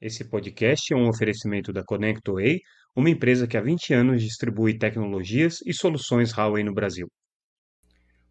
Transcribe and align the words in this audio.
Esse 0.00 0.28
podcast 0.28 0.92
é 0.92 0.96
um 0.96 1.08
oferecimento 1.08 1.72
da 1.72 1.84
ConnectWay, 1.84 2.60
uma 2.94 3.10
empresa 3.10 3.48
que 3.48 3.56
há 3.56 3.60
20 3.60 3.92
anos 3.94 4.22
distribui 4.22 4.78
tecnologias 4.78 5.58
e 5.66 5.72
soluções 5.72 6.32
Huawei 6.32 6.62
no 6.62 6.72
Brasil. 6.72 7.08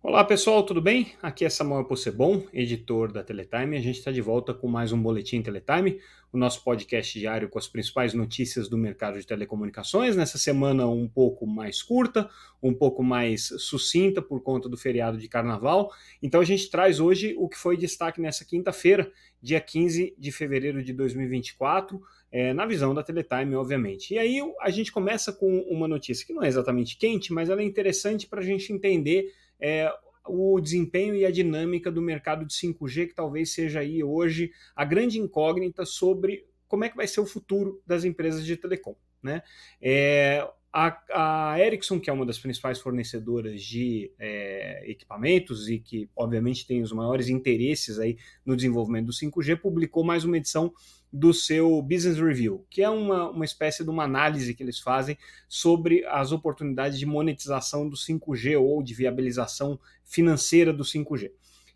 Olá 0.04 0.23
pessoal, 0.23 0.64
tudo 0.64 0.79
bem? 0.79 1.13
Aqui 1.23 1.43
é 1.43 1.50
Samuel 1.50 1.84
Possebon, 1.84 2.43
editor 2.54 3.11
da 3.11 3.23
Teletime. 3.23 3.75
A 3.75 3.82
gente 3.82 3.98
está 3.98 4.12
de 4.12 4.21
volta 4.21 4.54
com 4.54 4.68
mais 4.68 4.91
um 4.91 5.02
Boletim 5.02 5.41
Teletime, 5.41 6.00
o 6.31 6.38
nosso 6.38 6.63
podcast 6.63 7.20
diário 7.20 7.50
com 7.50 7.57
as 7.57 7.68
principais 7.68 8.13
notícias 8.13 8.70
do 8.70 8.77
mercado 8.77 9.20
de 9.20 9.25
telecomunicações. 9.25 10.16
Nessa 10.16 10.38
semana 10.38 10.88
um 10.88 11.07
pouco 11.07 11.48
mais 11.48 11.81
curta, 11.81 12.30
um 12.62 12.75
pouco 12.75 13.02
mais 13.04 13.48
sucinta 13.57 14.22
por 14.22 14.41
conta 14.44 14.70
do 14.70 14.77
feriado 14.77 15.17
de 15.17 15.27
carnaval. 15.27 15.91
Então 16.22 16.39
a 16.41 16.45
gente 16.45 16.70
traz 16.70 17.00
hoje 17.00 17.34
o 17.36 17.50
que 17.50 17.58
foi 17.58 17.75
destaque 17.75 18.22
nessa 18.22 18.45
quinta-feira, 18.45 19.11
dia 19.41 19.59
15 19.59 20.14
de 20.16 20.31
fevereiro 20.31 20.84
de 20.84 20.94
2024. 20.94 22.00
É, 22.31 22.54
na 22.54 22.66
visão 22.66 22.94
da 22.94 23.02
Teletime, 23.02 23.55
obviamente. 23.55 24.13
E 24.13 24.17
aí 24.17 24.41
a 24.59 24.70
gente 24.70 24.91
começa 24.91 25.31
com 25.31 25.59
uma 25.62 25.88
notícia 25.88 26.26
que 26.26 26.34
não 26.34 26.44
é 26.44 26.48
exatamente 26.48 26.98
quente, 26.98 27.31
mas 27.31 27.50
ela 27.50 27.62
é 27.62 27.66
interessante 27.66 28.27
para 28.27 28.41
a 28.41 28.44
gente 28.44 28.72
entender 28.73 29.34
é, 29.59 29.90
o 30.27 30.59
desempenho 30.59 31.16
e 31.16 31.26
a 31.26 31.31
dinâmica 31.31 31.91
do 31.91 32.02
mercado 32.02 32.45
de 32.45 32.53
5G, 32.53 33.08
que 33.08 33.16
talvez 33.16 33.53
seja 33.53 33.80
aí 33.80 34.03
hoje 34.03 34.52
a 34.76 34.84
grande 34.84 35.20
incógnita 35.20 35.86
sobre 35.86 36.45
como 36.67 36.84
é 36.84 36.90
que 36.90 36.98
vai 36.98 37.08
ser 37.08 37.22
o 37.22 37.26
futuro 37.26 37.81
das 37.88 38.03
empresas 38.03 38.45
de 38.45 38.58
telecom. 38.58 38.95
Né? 39.23 39.41
É, 39.81 40.48
a, 40.72 41.53
a 41.53 41.59
Ericsson, 41.59 42.00
que 42.00 42.09
é 42.09 42.14
uma 42.14 42.25
das 42.25 42.38
principais 42.38 42.80
fornecedoras 42.80 43.64
de 43.64 44.12
é, 44.20 44.84
equipamentos 44.86 45.70
e 45.70 45.80
que, 45.80 46.09
obviamente, 46.16 46.67
tem 46.67 46.81
os 46.81 46.92
maiores 46.92 47.30
interesses 47.30 47.98
aí 48.00 48.17
no 48.45 48.55
desenvolvimento 48.55 49.08
do 49.08 49.14
5G, 49.14 49.58
publicou 49.59 50.03
mais 50.03 50.23
uma 50.23 50.38
edição 50.38 50.73
do 51.11 51.33
seu 51.33 51.81
Business 51.81 52.19
Review, 52.19 52.66
que 52.69 52.81
é 52.81 52.89
uma, 52.89 53.30
uma 53.30 53.45
espécie 53.45 53.83
de 53.83 53.89
uma 53.89 54.03
análise 54.03 54.53
que 54.53 54.61
eles 54.61 54.80
fazem 54.80 55.17
sobre 55.47 56.05
as 56.05 56.31
oportunidades 56.31 56.99
de 56.99 57.05
monetização 57.05 57.88
do 57.88 57.95
5G 57.95 58.59
ou 58.59 58.83
de 58.83 58.94
viabilização 58.94 59.80
financeira 60.03 60.73
do 60.73 60.83
5G. 60.83 61.31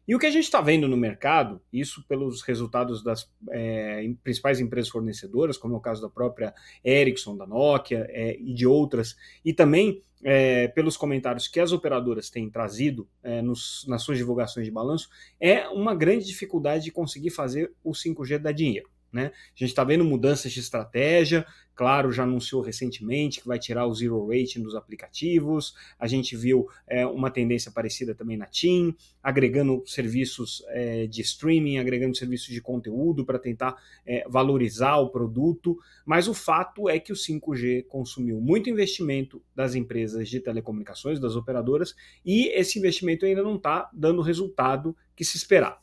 E 0.08 0.16
o 0.16 0.20
que 0.20 0.26
a 0.26 0.32
gente 0.32 0.44
está 0.44 0.60
vendo 0.60 0.88
no 0.88 0.98
mercado, 0.98 1.62
isso 1.72 2.04
pelos 2.08 2.42
resultados 2.42 3.04
das 3.04 3.32
é, 3.50 4.12
principais 4.24 4.60
empresas 4.60 4.90
fornecedoras, 4.90 5.58
como 5.58 5.76
é 5.76 5.78
o 5.78 5.82
caso 5.82 6.02
da 6.02 6.10
própria 6.10 6.54
Ericsson, 6.84 7.38
da 7.38 7.46
Nokia 7.46 8.08
é, 8.10 8.36
e 8.40 8.54
de 8.54 8.66
outras, 8.66 9.16
e 9.46 9.54
também 9.54 10.02
é, 10.24 10.68
pelos 10.70 10.98
comentários 10.98 11.48
que 11.48 11.60
as 11.60 11.72
operadoras 11.72 12.30
têm 12.30 12.50
trazido 12.50 13.08
nos, 13.44 13.86
nas 13.88 14.04
suas 14.04 14.18
divulgações 14.18 14.66
de 14.66 14.72
balanço, 14.72 15.10
é 15.40 15.68
uma 15.70 15.96
grande 15.96 16.26
dificuldade 16.26 16.84
de 16.84 16.92
conseguir 16.92 17.32
fazer 17.32 17.72
o 17.84 17.92
5G 17.92 18.38
dar 18.38 18.52
dinheiro. 18.52 18.90
Né? 19.12 19.26
A 19.26 19.60
gente 19.60 19.70
está 19.70 19.84
vendo 19.84 20.06
mudanças 20.06 20.52
de 20.54 20.60
estratégia, 20.62 21.46
claro, 21.76 22.12
já 22.12 22.24
anunciou 22.24 22.62
recentemente 22.62 23.42
que 23.42 23.48
vai 23.48 23.60
tirar 23.60 23.86
o 23.86 23.94
zero 23.94 24.28
rating 24.28 24.62
dos 24.62 24.76
aplicativos. 24.76 25.76
A 26.00 26.08
gente 26.08 26.36
viu 26.36 26.68
é, 26.88 27.06
uma 27.06 27.30
tendência 27.30 27.72
parecida 27.72 28.16
também 28.16 28.38
na 28.38 28.46
TIM, 28.46 28.96
agregando 29.22 29.84
serviços 29.86 30.64
é, 30.68 31.08
de 31.08 31.22
streaming, 31.22 31.78
agregando 31.78 32.16
serviços 32.16 32.54
de 32.54 32.62
conteúdo 32.62 33.26
para 33.26 33.38
tentar 33.38 33.76
é, 34.06 34.24
valorizar 34.30 34.98
o 34.98 35.10
produto. 35.10 35.78
Mas 36.06 36.28
o 36.28 36.34
fato 36.34 36.88
é 36.88 37.00
que 37.00 37.12
o 37.12 37.16
5G 37.16 37.86
consumiu 37.88 38.40
muito 38.40 38.70
investimento 38.70 39.42
das 39.54 39.76
empresas 39.76 40.30
de 40.30 40.40
telecomunicações, 40.40 41.20
das 41.20 41.36
operadoras, 41.36 41.96
e 42.26 42.48
esse 42.50 42.80
investimento 42.80 43.26
ainda 43.26 43.44
não 43.44 43.56
está 43.56 43.90
dando 43.92 44.20
o 44.20 44.24
resultado 44.24 44.96
que 45.16 45.26
se 45.26 45.36
esperava. 45.36 45.82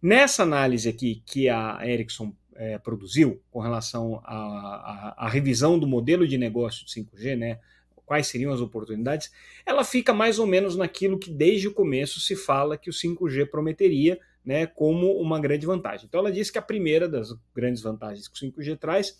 Nessa 0.00 0.42
análise 0.42 0.88
aqui 0.88 1.22
que 1.24 1.48
a 1.48 1.78
Ericsson 1.84 2.34
é, 2.56 2.78
produziu 2.78 3.40
com 3.50 3.60
relação 3.60 4.20
à, 4.24 5.28
revisão 5.28 5.78
do 5.78 5.86
modelo 5.86 6.26
de 6.26 6.36
negócio 6.38 6.84
de 6.84 6.92
5G, 6.92 7.36
né? 7.36 7.60
Quais 8.04 8.26
seriam 8.26 8.52
as 8.52 8.60
oportunidades? 8.60 9.30
Ela 9.64 9.84
fica 9.84 10.12
mais 10.12 10.38
ou 10.38 10.46
menos 10.46 10.76
naquilo 10.76 11.18
que 11.18 11.30
desde 11.30 11.68
o 11.68 11.72
começo 11.72 12.20
se 12.20 12.36
fala 12.36 12.76
que 12.76 12.90
o 12.90 12.92
5G 12.92 13.46
prometeria, 13.48 14.18
né, 14.44 14.66
como 14.66 15.12
uma 15.20 15.40
grande 15.40 15.64
vantagem. 15.64 16.06
Então 16.06 16.20
ela 16.20 16.32
diz 16.32 16.50
que 16.50 16.58
a 16.58 16.62
primeira 16.62 17.08
das 17.08 17.28
grandes 17.54 17.80
vantagens 17.80 18.28
que 18.28 18.44
o 18.44 18.52
5G 18.52 18.76
traz 18.76 19.16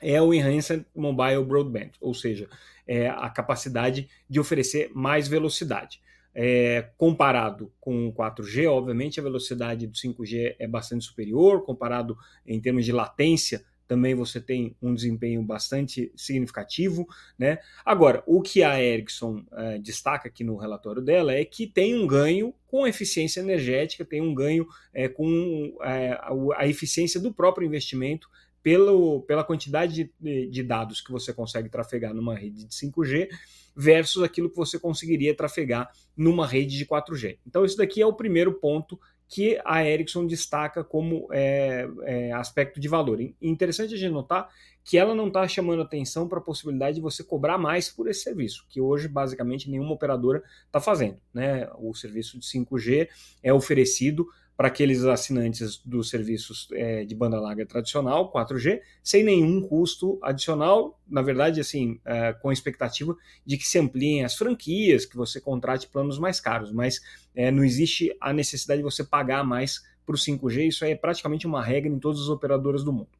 é 0.00 0.22
o 0.22 0.32
Enhanced 0.32 0.86
Mobile 0.94 1.44
Broadband, 1.44 1.90
ou 2.00 2.14
seja, 2.14 2.48
é 2.86 3.08
a 3.08 3.28
capacidade 3.28 4.08
de 4.30 4.38
oferecer 4.38 4.90
mais 4.94 5.26
velocidade. 5.28 6.00
É, 6.40 6.90
comparado 6.96 7.72
com 7.80 8.06
o 8.06 8.12
4G, 8.12 8.70
obviamente 8.70 9.18
a 9.18 9.22
velocidade 9.24 9.88
do 9.88 9.94
5G 9.94 10.54
é 10.56 10.68
bastante 10.68 11.04
superior, 11.04 11.64
comparado 11.64 12.16
em 12.46 12.60
termos 12.60 12.84
de 12.84 12.92
latência, 12.92 13.64
também 13.88 14.14
você 14.14 14.38
tem 14.38 14.76
um 14.80 14.94
desempenho 14.94 15.42
bastante 15.42 16.12
significativo. 16.14 17.08
Né? 17.38 17.58
Agora, 17.84 18.22
o 18.26 18.42
que 18.42 18.62
a 18.62 18.80
Ericsson 18.80 19.42
é, 19.50 19.78
destaca 19.78 20.28
aqui 20.28 20.44
no 20.44 20.58
relatório 20.58 21.00
dela 21.00 21.32
é 21.32 21.44
que 21.44 21.66
tem 21.66 21.98
um 21.98 22.06
ganho 22.06 22.54
com 22.66 22.86
eficiência 22.86 23.40
energética, 23.40 24.04
tem 24.04 24.20
um 24.20 24.34
ganho 24.34 24.68
é, 24.92 25.08
com 25.08 25.76
é, 25.82 26.12
a, 26.12 26.30
a 26.58 26.68
eficiência 26.68 27.18
do 27.18 27.32
próprio 27.32 27.66
investimento 27.66 28.28
pelo, 28.62 29.22
pela 29.22 29.44
quantidade 29.44 30.10
de, 30.20 30.46
de, 30.46 30.62
dados 30.62 31.00
que 31.00 31.12
você 31.12 31.32
consegue 31.32 31.68
trafegar 31.68 32.14
numa 32.14 32.34
rede 32.34 32.64
de 32.64 32.74
5G 32.74 33.28
versus 33.76 34.22
aquilo 34.22 34.50
que 34.50 34.56
você 34.56 34.78
conseguiria 34.78 35.34
trafegar 35.34 35.90
numa 36.16 36.46
rede 36.46 36.76
de 36.76 36.84
4G. 36.84 37.38
Então, 37.46 37.64
isso 37.64 37.76
daqui 37.76 38.02
é 38.02 38.06
o 38.06 38.12
primeiro 38.12 38.52
ponto 38.54 38.98
que 39.28 39.60
a 39.64 39.84
Ericsson 39.84 40.26
destaca 40.26 40.82
como 40.82 41.28
é, 41.30 41.86
é, 42.02 42.32
aspecto 42.32 42.80
de 42.80 42.88
valor. 42.88 43.20
Interessante 43.40 43.94
a 43.94 43.96
gente 43.96 44.10
notar 44.10 44.48
que 44.82 44.96
ela 44.96 45.14
não 45.14 45.28
está 45.28 45.46
chamando 45.46 45.82
atenção 45.82 46.26
para 46.26 46.38
a 46.38 46.42
possibilidade 46.42 46.96
de 46.96 47.02
você 47.02 47.22
cobrar 47.22 47.58
mais 47.58 47.90
por 47.90 48.08
esse 48.08 48.22
serviço, 48.22 48.64
que 48.70 48.80
hoje 48.80 49.06
basicamente 49.06 49.70
nenhuma 49.70 49.92
operadora 49.92 50.42
está 50.64 50.80
fazendo. 50.80 51.18
Né? 51.32 51.68
O 51.78 51.94
serviço 51.94 52.38
de 52.38 52.46
5G 52.46 53.06
é 53.42 53.52
oferecido 53.52 54.26
para 54.58 54.66
aqueles 54.66 55.04
assinantes 55.04 55.80
dos 55.84 56.10
serviços 56.10 56.66
é, 56.72 57.04
de 57.04 57.14
banda 57.14 57.38
larga 57.38 57.64
tradicional, 57.64 58.32
4G, 58.32 58.80
sem 59.04 59.22
nenhum 59.22 59.60
custo 59.62 60.18
adicional, 60.20 60.98
na 61.08 61.22
verdade, 61.22 61.60
assim, 61.60 62.00
é, 62.04 62.32
com 62.32 62.50
a 62.50 62.52
expectativa 62.52 63.16
de 63.46 63.56
que 63.56 63.64
se 63.64 63.78
ampliem 63.78 64.24
as 64.24 64.34
franquias, 64.34 65.06
que 65.06 65.16
você 65.16 65.40
contrate 65.40 65.86
planos 65.86 66.18
mais 66.18 66.40
caros, 66.40 66.72
mas 66.72 67.00
é, 67.36 67.52
não 67.52 67.62
existe 67.62 68.12
a 68.20 68.32
necessidade 68.32 68.78
de 68.78 68.82
você 68.82 69.04
pagar 69.04 69.44
mais 69.44 69.80
para 70.04 70.16
o 70.16 70.18
5G, 70.18 70.66
isso 70.66 70.84
é 70.84 70.92
praticamente 70.96 71.46
uma 71.46 71.62
regra 71.62 71.88
em 71.88 72.00
todas 72.00 72.22
as 72.22 72.28
operadoras 72.28 72.82
do 72.82 72.92
mundo. 72.92 73.10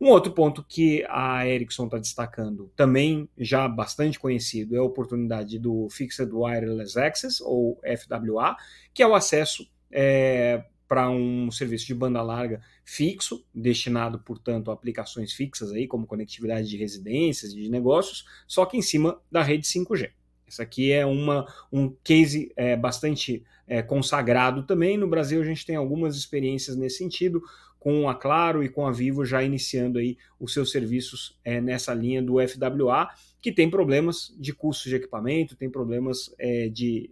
Um 0.00 0.10
outro 0.10 0.30
ponto 0.30 0.62
que 0.62 1.04
a 1.08 1.44
Ericsson 1.44 1.86
está 1.86 1.98
destacando, 1.98 2.70
também 2.76 3.28
já 3.36 3.66
bastante 3.66 4.16
conhecido, 4.16 4.76
é 4.76 4.78
a 4.78 4.84
oportunidade 4.84 5.58
do 5.58 5.88
Fixed 5.90 6.30
Wireless 6.32 6.96
Access, 6.96 7.42
ou 7.42 7.80
FWA, 7.82 8.56
que 8.94 9.02
é 9.02 9.06
o 9.08 9.16
acesso 9.16 9.66
é, 9.90 10.64
para 10.88 11.10
um 11.10 11.50
serviço 11.50 11.86
de 11.86 11.94
banda 11.94 12.22
larga 12.22 12.62
fixo, 12.84 13.44
destinado, 13.54 14.18
portanto, 14.18 14.70
a 14.70 14.74
aplicações 14.74 15.32
fixas 15.32 15.70
aí, 15.72 15.86
como 15.86 16.06
conectividade 16.06 16.68
de 16.68 16.76
residências 16.78 17.52
e 17.52 17.56
de 17.56 17.68
negócios, 17.68 18.24
só 18.46 18.64
que 18.64 18.76
em 18.76 18.82
cima 18.82 19.20
da 19.30 19.42
rede 19.42 19.66
5G. 19.66 20.10
Esse 20.48 20.62
aqui 20.62 20.90
é 20.90 21.04
uma, 21.04 21.46
um 21.70 21.94
case 22.02 22.50
é, 22.56 22.74
bastante 22.74 23.44
é, 23.66 23.82
consagrado 23.82 24.62
também. 24.62 24.96
No 24.96 25.06
Brasil, 25.06 25.42
a 25.42 25.44
gente 25.44 25.66
tem 25.66 25.76
algumas 25.76 26.16
experiências 26.16 26.74
nesse 26.74 26.96
sentido, 26.96 27.42
com 27.78 28.08
a 28.08 28.14
Claro 28.14 28.64
e 28.64 28.68
com 28.68 28.86
a 28.86 28.90
Vivo 28.90 29.24
já 29.24 29.42
iniciando 29.42 29.98
aí 29.98 30.16
os 30.40 30.52
seus 30.52 30.72
serviços 30.72 31.38
é, 31.44 31.60
nessa 31.60 31.94
linha 31.94 32.22
do 32.22 32.36
FWA, 32.40 33.08
que 33.40 33.52
tem 33.52 33.70
problemas 33.70 34.34
de 34.36 34.52
custo 34.52 34.88
de 34.88 34.96
equipamento, 34.96 35.54
tem 35.54 35.70
problemas 35.70 36.34
é, 36.38 36.68
de 36.68 37.10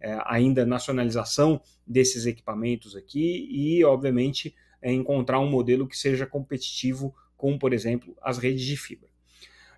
é, 0.00 0.18
ainda 0.24 0.64
nacionalização 0.64 1.60
desses 1.86 2.26
equipamentos 2.26 2.96
aqui 2.96 3.48
e, 3.50 3.84
obviamente, 3.84 4.54
é, 4.80 4.92
encontrar 4.92 5.40
um 5.40 5.50
modelo 5.50 5.86
que 5.86 5.96
seja 5.96 6.26
competitivo 6.26 7.14
com, 7.36 7.58
por 7.58 7.72
exemplo, 7.72 8.16
as 8.22 8.38
redes 8.38 8.64
de 8.64 8.76
fibra. 8.76 9.08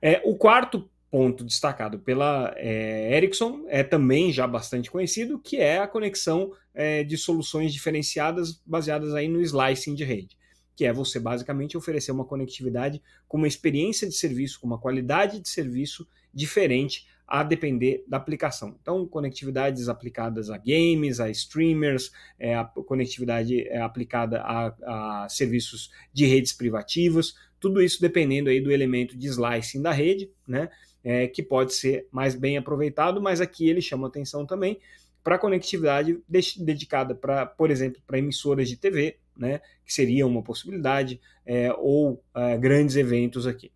É, 0.01 0.21
o 0.25 0.37
quarto 0.37 0.89
ponto 1.11 1.45
destacado 1.45 1.99
pela 1.99 2.55
é, 2.57 3.15
Ericsson 3.17 3.67
é 3.69 3.83
também 3.83 4.33
já 4.33 4.47
bastante 4.47 4.91
conhecido, 4.91 5.39
que 5.39 5.59
é 5.59 5.79
a 5.79 5.87
conexão 5.87 6.53
é, 6.73 7.05
de 7.05 7.19
soluções 7.19 7.73
diferenciadas 7.73 8.61
baseadas 8.65 9.15
aí 9.15 9.29
no 9.29 9.43
slicing 9.43 9.95
de 9.95 10.05
rede, 10.05 10.39
que 10.75 10.87
é 10.87 10.93
você 10.93 11.21
basicamente 11.21 11.77
oferecer 11.77 12.13
uma 12.13 12.25
conectividade 12.25 13.03
com 13.29 13.37
uma 13.37 13.47
experiência 13.47 14.09
de 14.09 14.15
serviço, 14.15 14.59
com 14.59 14.67
uma 14.67 14.79
qualidade 14.79 15.39
de 15.39 15.49
serviço 15.51 16.09
diferente 16.33 17.07
a 17.27 17.43
depender 17.43 18.05
da 18.07 18.17
aplicação. 18.17 18.77
Então, 18.81 19.07
conectividades 19.07 19.89
aplicadas 19.89 20.51
a 20.51 20.59
games, 20.59 21.21
a 21.21 21.31
streamers, 21.31 22.13
é, 22.39 22.55
a 22.55 22.65
conectividade 22.65 23.67
é 23.69 23.81
aplicada 23.81 24.41
a, 24.43 25.25
a 25.25 25.29
serviços 25.29 25.91
de 26.13 26.27
redes 26.27 26.53
privativas, 26.53 27.35
tudo 27.59 27.81
isso 27.81 28.01
dependendo 28.01 28.51
aí 28.51 28.61
do 28.61 28.71
elemento 28.71 29.17
de 29.17 29.29
slicing 29.29 29.81
da 29.81 29.93
rede, 29.93 30.31
né? 30.47 30.69
É, 31.05 31.27
que 31.27 31.43
pode 31.43 31.75
ser 31.75 32.07
mais 32.13 32.37
bem 32.37 32.57
aproveitado, 32.57 33.21
mas 33.21 33.41
aqui 33.41 33.69
ele 33.69 33.81
chama 33.81 34.07
atenção 34.07 34.47
também 34.47 34.79
para 35.23 35.39
conectividade 35.39 36.21
dedicada 36.29 37.15
para, 37.15 37.47
por 37.47 37.71
exemplo, 37.71 38.01
para 38.07 38.19
emissoras 38.19 38.69
de 38.69 38.77
TV, 38.77 39.17
né, 39.37 39.61
que 39.85 39.93
seria 39.93 40.27
uma 40.27 40.43
possibilidade, 40.43 41.21
é, 41.47 41.73
ou 41.79 42.23
é, 42.35 42.57
grandes 42.59 42.97
eventos 42.97 43.47
aqui. 43.47 43.73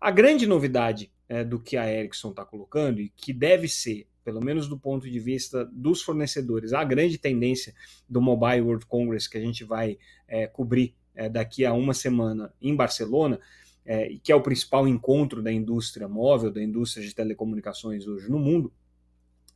A 0.00 0.10
grande 0.10 0.46
novidade 0.46 1.10
é, 1.28 1.44
do 1.44 1.60
que 1.60 1.76
a 1.76 1.90
Ericsson 1.90 2.30
está 2.30 2.44
colocando, 2.44 3.00
e 3.00 3.08
que 3.08 3.32
deve 3.32 3.68
ser, 3.68 4.06
pelo 4.24 4.44
menos 4.44 4.68
do 4.68 4.78
ponto 4.78 5.08
de 5.10 5.18
vista 5.18 5.64
dos 5.72 6.02
fornecedores, 6.02 6.72
a 6.72 6.84
grande 6.84 7.18
tendência 7.18 7.74
do 8.08 8.20
Mobile 8.20 8.62
World 8.62 8.86
Congress 8.86 9.28
que 9.28 9.38
a 9.38 9.40
gente 9.40 9.64
vai 9.64 9.98
é, 10.28 10.46
cobrir 10.46 10.94
é, 11.14 11.28
daqui 11.28 11.64
a 11.64 11.72
uma 11.72 11.94
semana 11.94 12.52
em 12.60 12.74
Barcelona, 12.74 13.38
é, 13.84 14.16
que 14.22 14.32
é 14.32 14.34
o 14.34 14.40
principal 14.40 14.88
encontro 14.88 15.42
da 15.42 15.52
indústria 15.52 16.08
móvel, 16.08 16.50
da 16.50 16.62
indústria 16.62 17.06
de 17.06 17.14
telecomunicações 17.14 18.06
hoje 18.06 18.30
no 18.30 18.38
mundo, 18.38 18.72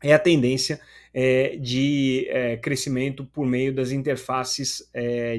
é 0.01 0.13
a 0.13 0.19
tendência 0.19 0.81
é, 1.13 1.57
de 1.57 2.27
é, 2.29 2.57
crescimento 2.57 3.25
por 3.25 3.45
meio 3.47 3.75
das 3.75 3.91
interfaces 3.91 4.89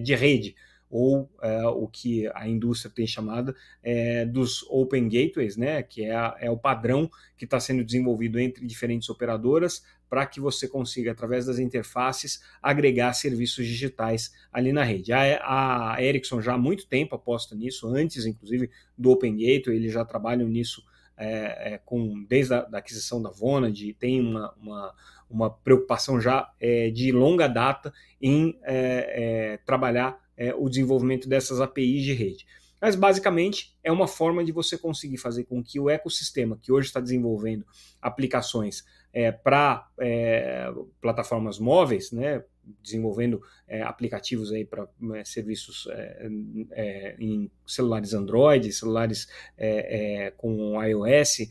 de 0.03 0.15
rede, 0.15 0.55
ou 0.89 1.29
é, 1.41 1.65
o 1.67 1.87
que 1.87 2.27
a 2.33 2.47
indústria 2.47 2.91
tem 2.93 3.05
chamado 3.05 3.55
é, 3.83 4.25
dos 4.25 4.63
Open 4.69 5.07
Gateways, 5.07 5.55
né, 5.55 5.83
que 5.83 6.03
é, 6.03 6.15
a, 6.15 6.35
é 6.39 6.49
o 6.49 6.57
padrão 6.57 7.09
que 7.37 7.45
está 7.45 7.59
sendo 7.59 7.83
desenvolvido 7.83 8.39
entre 8.39 8.65
diferentes 8.65 9.09
operadoras 9.09 9.83
para 10.09 10.25
que 10.25 10.39
você 10.39 10.67
consiga, 10.67 11.11
através 11.11 11.45
das 11.45 11.59
interfaces, 11.59 12.41
agregar 12.61 13.13
serviços 13.13 13.67
digitais 13.67 14.33
ali 14.51 14.73
na 14.73 14.83
rede. 14.83 15.13
A, 15.13 15.93
a 15.93 16.03
Ericsson 16.03 16.41
já 16.41 16.55
há 16.55 16.57
muito 16.57 16.87
tempo 16.87 17.13
aposta 17.13 17.55
nisso, 17.55 17.87
antes 17.87 18.25
inclusive 18.25 18.71
do 18.97 19.11
Open 19.11 19.33
Gateway, 19.33 19.77
eles 19.77 19.93
já 19.93 20.03
trabalham 20.03 20.49
nisso 20.49 20.83
é, 21.15 21.73
é, 21.73 21.77
com 21.85 22.25
desde 22.27 22.53
a 22.53 22.61
da 22.61 22.77
aquisição 22.77 23.21
da 23.21 23.29
Vonad, 23.29 23.93
tem 23.99 24.21
uma, 24.21 24.53
uma, 24.59 24.95
uma 25.29 25.49
preocupação 25.49 26.19
já 26.19 26.49
é, 26.59 26.89
de 26.89 27.11
longa 27.11 27.47
data 27.47 27.93
em 28.21 28.57
é, 28.63 29.53
é, 29.53 29.57
trabalhar 29.57 30.17
é, 30.39 30.55
o 30.55 30.69
desenvolvimento 30.69 31.27
dessas 31.27 31.59
APIs 31.59 32.03
de 32.03 32.13
rede. 32.13 32.47
Mas 32.81 32.95
basicamente 32.95 33.75
é 33.83 33.91
uma 33.91 34.07
forma 34.07 34.43
de 34.43 34.53
você 34.53 34.77
conseguir 34.77 35.17
fazer 35.17 35.43
com 35.43 35.61
que 35.61 35.79
o 35.79 35.89
ecossistema 35.89 36.57
que 36.61 36.71
hoje 36.71 36.87
está 36.87 37.01
desenvolvendo 37.01 37.65
aplicações 38.01 38.85
é, 39.11 39.33
para 39.33 39.85
é, 39.99 40.71
plataformas 41.01 41.59
móveis, 41.59 42.11
né, 42.11 42.41
desenvolvendo 42.81 43.41
é, 43.67 43.81
aplicativos 43.81 44.51
aí 44.51 44.65
para 44.65 44.87
é, 45.15 45.23
serviços 45.23 45.87
é, 45.91 46.29
é, 46.71 47.15
em 47.19 47.49
celulares 47.65 48.13
Android, 48.13 48.71
celulares 48.71 49.27
é, 49.57 50.33
com 50.37 50.81
iOS, 50.83 51.49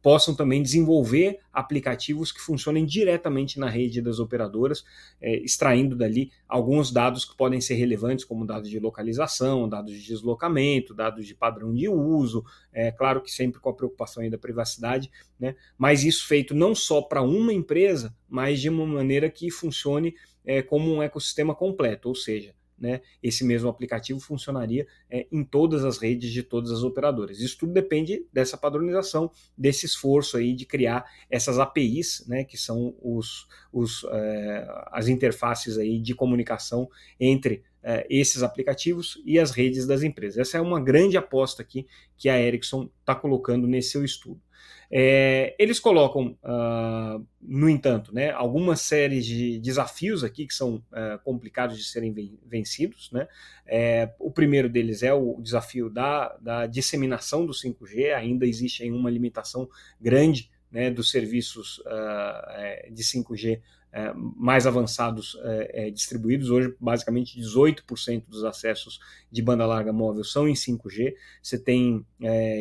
possam 0.00 0.32
também 0.32 0.62
desenvolver 0.62 1.40
aplicativos 1.52 2.30
que 2.30 2.40
funcionem 2.40 2.86
diretamente 2.86 3.58
na 3.58 3.68
rede 3.68 4.00
das 4.00 4.20
operadoras, 4.20 4.84
extraindo 5.20 5.96
dali 5.96 6.30
alguns 6.48 6.92
dados 6.92 7.24
que 7.24 7.36
podem 7.36 7.60
ser 7.60 7.74
relevantes, 7.74 8.24
como 8.24 8.46
dados 8.46 8.70
de 8.70 8.78
localização, 8.78 9.68
dados 9.68 9.92
de 9.92 10.06
deslocamento, 10.06 10.94
dados 10.94 11.26
de 11.26 11.34
padrão 11.34 11.74
de 11.74 11.88
uso, 11.88 12.44
é 12.72 12.92
claro 12.92 13.22
que 13.22 13.32
sempre 13.32 13.58
com 13.58 13.70
a 13.70 13.74
preocupação 13.74 14.22
aí 14.22 14.30
da 14.30 14.38
privacidade, 14.38 15.10
né? 15.40 15.56
mas 15.78 16.04
isso 16.04 16.28
feito 16.28 16.54
não 16.54 16.74
só 16.74 17.00
para 17.00 17.22
uma 17.22 17.52
empresa, 17.52 18.14
mas 18.28 18.60
de 18.60 18.68
uma 18.68 18.86
maneira 18.86 19.30
que 19.30 19.50
funcione 19.50 20.14
é, 20.46 20.62
como 20.62 20.94
um 20.94 21.02
ecossistema 21.02 21.54
completo, 21.54 22.08
ou 22.08 22.14
seja, 22.14 22.54
né, 22.78 23.00
esse 23.22 23.42
mesmo 23.44 23.68
aplicativo 23.68 24.20
funcionaria 24.20 24.86
é, 25.10 25.26
em 25.32 25.42
todas 25.42 25.84
as 25.84 25.98
redes 25.98 26.30
de 26.30 26.42
todas 26.42 26.70
as 26.70 26.82
operadoras. 26.82 27.40
Isso 27.40 27.56
tudo 27.58 27.72
depende 27.72 28.26
dessa 28.32 28.56
padronização, 28.56 29.30
desse 29.56 29.86
esforço 29.86 30.36
aí 30.36 30.52
de 30.52 30.66
criar 30.66 31.04
essas 31.30 31.58
APIs, 31.58 32.24
né, 32.28 32.44
que 32.44 32.58
são 32.58 32.94
os, 33.00 33.48
os, 33.72 34.04
é, 34.10 34.66
as 34.92 35.08
interfaces 35.08 35.78
aí 35.78 35.98
de 35.98 36.14
comunicação 36.14 36.88
entre 37.18 37.64
é, 37.82 38.06
esses 38.10 38.42
aplicativos 38.42 39.22
e 39.24 39.38
as 39.38 39.52
redes 39.52 39.86
das 39.86 40.02
empresas. 40.02 40.38
Essa 40.38 40.58
é 40.58 40.60
uma 40.60 40.80
grande 40.80 41.16
aposta 41.16 41.62
aqui 41.62 41.86
que 42.16 42.28
a 42.28 42.38
Ericsson 42.38 42.90
está 43.00 43.14
colocando 43.14 43.66
nesse 43.66 43.90
seu 43.90 44.04
estudo. 44.04 44.40
É, 44.90 45.54
eles 45.58 45.80
colocam, 45.80 46.36
uh, 46.44 47.26
no 47.40 47.68
entanto, 47.68 48.14
né, 48.14 48.30
algumas 48.30 48.80
séries 48.80 49.26
de 49.26 49.58
desafios 49.58 50.22
aqui 50.22 50.46
que 50.46 50.54
são 50.54 50.76
uh, 50.76 51.18
complicados 51.24 51.76
de 51.76 51.84
serem 51.84 52.14
vencidos. 52.44 53.10
Né? 53.12 53.26
É, 53.66 54.10
o 54.18 54.30
primeiro 54.30 54.68
deles 54.68 55.02
é 55.02 55.12
o 55.12 55.40
desafio 55.40 55.90
da, 55.90 56.36
da 56.40 56.66
disseminação 56.66 57.44
do 57.46 57.52
5G, 57.52 58.14
ainda 58.14 58.46
existe 58.46 58.88
uma 58.90 59.10
limitação 59.10 59.68
grande 60.00 60.50
né, 60.70 60.90
dos 60.90 61.10
serviços 61.10 61.78
uh, 61.78 62.92
de 62.92 63.02
5G 63.02 63.60
é, 63.92 64.12
mais 64.14 64.66
avançados 64.66 65.38
é, 65.42 65.90
distribuídos. 65.90 66.50
Hoje, 66.50 66.74
basicamente, 66.78 67.40
18% 67.40 68.24
dos 68.28 68.44
acessos 68.44 69.00
de 69.32 69.40
banda 69.40 69.64
larga 69.64 69.90
móvel 69.90 70.22
são 70.22 70.46
em 70.46 70.52
5G. 70.52 71.14
Você 71.42 71.58
tem 71.58 72.04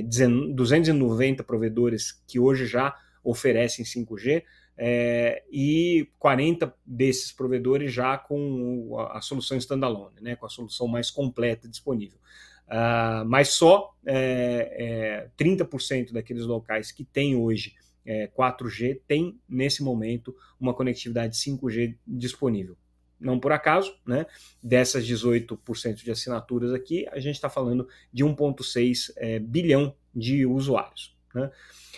290 0.05 1.43
provedores 1.43 2.23
que 2.25 2.39
hoje 2.39 2.65
já 2.65 2.97
oferecem 3.21 3.83
5G. 3.83 4.43
É, 4.77 5.43
e 5.51 6.09
40 6.19 6.73
desses 6.85 7.31
provedores 7.31 7.93
já 7.93 8.17
com 8.17 8.97
a, 9.09 9.21
solução 9.21 9.57
standalone, 9.57 10.15
né, 10.21 10.35
com 10.35 10.45
a 10.45 10.49
solução 10.49 10.87
mais 10.87 11.09
completa 11.09 11.67
disponível. 11.67 12.17
Uh, 12.67 13.23
mas 13.25 13.49
só 13.49 13.93
é, 14.05 15.27
é, 15.37 15.43
30% 15.43 16.11
daqueles 16.11 16.45
locais 16.45 16.91
que 16.91 17.03
têm 17.03 17.35
hoje 17.35 17.75
é, 18.05 18.27
4G 18.27 19.01
tem, 19.07 19.39
nesse 19.47 19.83
momento, 19.83 20.35
uma 20.59 20.73
conectividade 20.73 21.35
5G 21.35 21.95
disponível. 22.05 22.77
Não 23.19 23.39
por 23.39 23.51
acaso, 23.51 23.97
né? 24.05 24.25
Dessas 24.61 25.05
18% 25.07 25.95
de 25.95 26.11
assinaturas 26.11 26.73
aqui, 26.73 27.07
a 27.11 27.19
gente 27.19 27.35
está 27.35 27.49
falando 27.49 27.87
de 28.11 28.23
1,6 28.23 29.13
é, 29.17 29.39
bilhão 29.39 29.95
de 30.13 30.45
usuários. 30.45 31.15
Né? 31.33 31.49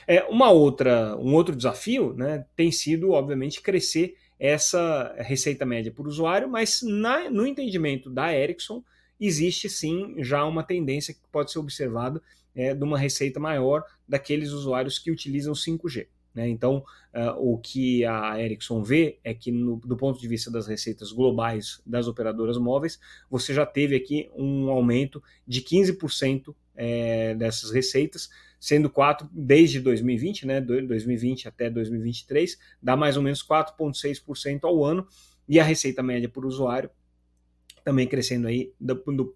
É, 0.08 0.24
uma 0.24 0.52
outra, 0.52 1.18
um 1.18 1.34
outro 1.34 1.56
desafio 1.56 2.14
né, 2.14 2.46
tem 2.56 2.72
sido, 2.72 3.12
obviamente, 3.12 3.62
crescer 3.62 4.16
essa 4.40 5.14
receita 5.18 5.66
média 5.66 5.92
por 5.92 6.08
usuário, 6.08 6.48
mas 6.48 6.82
na, 6.84 7.30
no 7.30 7.46
entendimento 7.46 8.10
da 8.10 8.34
Ericsson, 8.34 8.84
existe 9.20 9.68
sim 9.68 10.16
já 10.20 10.46
uma 10.46 10.64
tendência 10.64 11.14
que 11.14 11.20
pode 11.32 11.52
ser 11.52 11.60
observada 11.60 12.22
é, 12.58 12.74
de 12.74 12.84
uma 12.84 12.98
receita 12.98 13.40
maior 13.40 13.86
daqueles 14.10 14.50
usuários 14.52 14.98
que 14.98 15.12
utilizam 15.12 15.54
5G. 15.54 16.08
Né? 16.34 16.50
Então, 16.50 16.84
uh, 17.14 17.54
o 17.54 17.58
que 17.60 18.04
a 18.04 18.42
Ericsson 18.42 18.84
vê 18.84 19.20
é 19.24 19.34
que, 19.34 19.52
no, 19.52 19.78
do 19.78 19.96
ponto 19.96 20.20
de 20.20 20.28
vista 20.28 20.50
das 20.52 20.68
receitas 20.68 21.12
globais 21.12 21.82
das 21.86 22.08
operadoras 22.08 22.58
móveis, 22.58 23.00
você 23.30 23.54
já 23.54 23.66
teve 23.66 23.96
aqui 23.96 24.30
um 24.36 24.70
aumento 24.70 25.22
de 25.48 25.62
15% 25.62 26.54
é, 26.76 27.36
dessas 27.36 27.72
receitas, 27.72 28.30
sendo 28.60 28.90
4 28.90 29.30
desde 29.32 29.80
2020, 29.80 30.48
né, 30.48 30.60
2020 30.60 31.48
até 31.48 31.70
2023, 31.70 32.58
dá 32.82 32.96
mais 32.96 33.18
ou 33.18 33.24
menos 33.24 33.44
4,6% 33.44 34.64
ao 34.64 34.84
ano, 34.84 35.08
e 35.48 35.60
a 35.60 35.64
receita 35.64 36.04
média 36.04 36.28
por 36.28 36.46
usuário 36.46 36.90
também 37.88 38.06
crescendo 38.06 38.50
aí, 38.50 38.74
do, 38.78 38.96
do, 38.96 39.34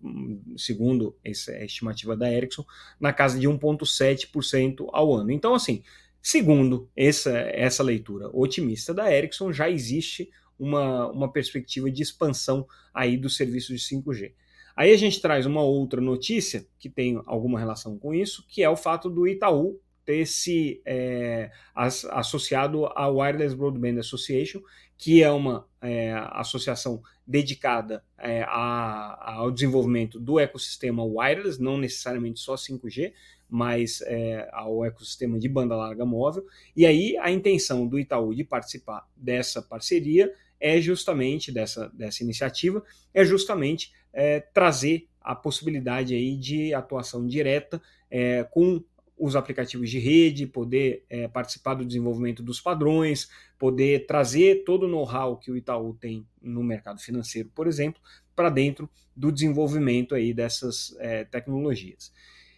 segundo 0.57 1.15
essa 1.23 1.57
estimativa 1.63 2.17
da 2.17 2.29
Ericsson, 2.29 2.65
na 2.99 3.13
casa 3.13 3.39
de 3.39 3.47
1,7% 3.47 4.89
ao 4.91 5.15
ano. 5.15 5.31
Então, 5.31 5.55
assim, 5.55 5.81
segundo 6.21 6.89
essa, 6.93 7.31
essa 7.31 7.81
leitura 7.81 8.29
otimista 8.33 8.93
da 8.93 9.09
Ericsson, 9.09 9.53
já 9.53 9.69
existe 9.69 10.29
uma, 10.59 11.09
uma 11.09 11.31
perspectiva 11.31 11.89
de 11.89 12.03
expansão 12.03 12.67
aí 12.93 13.15
dos 13.15 13.37
serviços 13.37 13.79
de 13.79 13.95
5G. 13.95 14.33
Aí 14.75 14.91
a 14.91 14.97
gente 14.97 15.21
traz 15.21 15.45
uma 15.45 15.61
outra 15.61 16.01
notícia 16.01 16.67
que 16.77 16.89
tem 16.89 17.21
alguma 17.27 17.57
relação 17.57 17.97
com 17.97 18.13
isso, 18.13 18.45
que 18.49 18.61
é 18.61 18.69
o 18.69 18.75
fato 18.75 19.09
do 19.09 19.25
Itaú 19.25 19.79
ter 20.03 20.25
se 20.25 20.81
é, 20.85 21.51
as, 21.73 22.03
associado 22.03 22.85
à 22.87 23.07
Wireless 23.07 23.55
Broadband 23.55 23.97
Association, 23.99 24.61
que 25.01 25.23
é 25.23 25.31
uma 25.31 25.65
é, 25.81 26.13
associação 26.33 27.01
dedicada 27.25 28.03
é, 28.19 28.43
a, 28.43 29.33
ao 29.37 29.49
desenvolvimento 29.49 30.19
do 30.19 30.39
ecossistema 30.39 31.03
wireless, 31.03 31.59
não 31.59 31.75
necessariamente 31.75 32.39
só 32.39 32.53
5G, 32.53 33.11
mas 33.49 34.03
é, 34.03 34.47
ao 34.53 34.85
ecossistema 34.85 35.39
de 35.39 35.49
banda 35.49 35.75
larga 35.75 36.05
móvel. 36.05 36.45
E 36.77 36.85
aí 36.85 37.17
a 37.17 37.31
intenção 37.31 37.87
do 37.87 37.97
Itaú 37.97 38.35
de 38.35 38.43
participar 38.43 39.09
dessa 39.17 39.59
parceria 39.59 40.31
é 40.59 40.79
justamente 40.79 41.51
dessa, 41.51 41.89
dessa 41.89 42.21
iniciativa, 42.21 42.83
é 43.11 43.25
justamente 43.25 43.91
é, 44.13 44.39
trazer 44.39 45.07
a 45.19 45.33
possibilidade 45.33 46.13
aí 46.13 46.37
de 46.37 46.75
atuação 46.75 47.25
direta 47.25 47.81
é, 48.11 48.43
com 48.43 48.83
os 49.21 49.35
aplicativos 49.35 49.87
de 49.91 49.99
rede, 49.99 50.47
poder 50.47 51.05
é, 51.07 51.27
participar 51.27 51.75
do 51.75 51.85
desenvolvimento 51.85 52.41
dos 52.41 52.59
padrões, 52.59 53.29
poder 53.59 54.07
trazer 54.07 54.63
todo 54.63 54.87
o 54.87 54.89
know-how 54.89 55.37
que 55.37 55.51
o 55.51 55.55
Itaú 55.55 55.93
tem 55.93 56.25
no 56.41 56.63
mercado 56.63 56.99
financeiro, 56.99 57.47
por 57.53 57.67
exemplo, 57.67 58.01
para 58.35 58.49
dentro 58.49 58.89
do 59.15 59.31
desenvolvimento 59.31 60.15
aí 60.15 60.33
dessas 60.33 60.95
é, 60.99 61.23
tecnologias. 61.23 62.11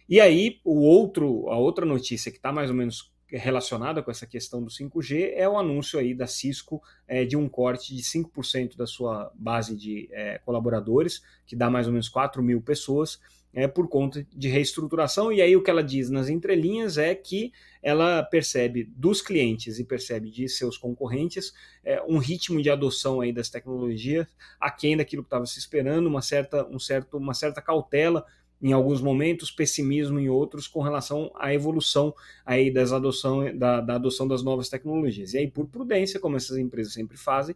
E 0.08 0.18
aí, 0.18 0.58
o 0.64 0.80
outro, 0.80 1.50
a 1.50 1.58
outra 1.58 1.84
notícia 1.84 2.30
que 2.30 2.38
está 2.38 2.50
mais 2.50 2.70
ou 2.70 2.76
menos 2.76 3.12
relacionada 3.28 4.02
com 4.02 4.10
essa 4.10 4.26
questão 4.26 4.62
do 4.62 4.70
5G 4.70 5.32
é 5.34 5.46
o 5.46 5.58
anúncio 5.58 5.98
aí 5.98 6.14
da 6.14 6.26
Cisco 6.26 6.82
é, 7.06 7.26
de 7.26 7.36
um 7.36 7.46
corte 7.46 7.94
de 7.94 8.02
5% 8.02 8.74
da 8.76 8.86
sua 8.86 9.30
base 9.34 9.76
de 9.76 10.08
é, 10.12 10.38
colaboradores, 10.38 11.22
que 11.46 11.56
dá 11.56 11.68
mais 11.68 11.86
ou 11.86 11.92
menos 11.92 12.08
4 12.08 12.42
mil 12.42 12.62
pessoas, 12.62 13.20
é, 13.54 13.68
por 13.68 13.88
conta 13.88 14.26
de 14.34 14.48
reestruturação. 14.48 15.32
E 15.32 15.40
aí 15.40 15.56
o 15.56 15.62
que 15.62 15.70
ela 15.70 15.82
diz 15.82 16.10
nas 16.10 16.28
entrelinhas 16.28 16.98
é 16.98 17.14
que 17.14 17.52
ela 17.82 18.22
percebe 18.22 18.84
dos 18.96 19.22
clientes 19.22 19.78
e 19.78 19.84
percebe 19.84 20.30
de 20.30 20.48
seus 20.48 20.76
concorrentes 20.76 21.52
é, 21.84 22.02
um 22.02 22.18
ritmo 22.18 22.60
de 22.60 22.70
adoção 22.70 23.20
aí 23.20 23.32
das 23.32 23.48
tecnologias 23.48 24.26
aquém 24.60 24.96
daquilo 24.96 25.22
que 25.22 25.28
estava 25.28 25.46
se 25.46 25.58
esperando, 25.58 26.06
uma 26.06 26.22
certa, 26.22 26.66
um 26.68 26.78
certo, 26.78 27.16
uma 27.16 27.34
certa 27.34 27.62
cautela 27.62 28.24
em 28.62 28.72
alguns 28.72 29.02
momentos, 29.02 29.50
pessimismo 29.50 30.18
em 30.18 30.30
outros 30.30 30.66
com 30.66 30.80
relação 30.80 31.30
à 31.34 31.52
evolução 31.52 32.14
aí 32.46 32.72
das 32.72 32.92
adoção, 32.92 33.54
da, 33.56 33.80
da 33.80 33.96
adoção 33.96 34.26
das 34.26 34.42
novas 34.42 34.70
tecnologias. 34.70 35.34
E 35.34 35.38
aí, 35.38 35.50
por 35.50 35.66
prudência, 35.66 36.18
como 36.18 36.36
essas 36.36 36.56
empresas 36.56 36.94
sempre 36.94 37.18
fazem, 37.18 37.54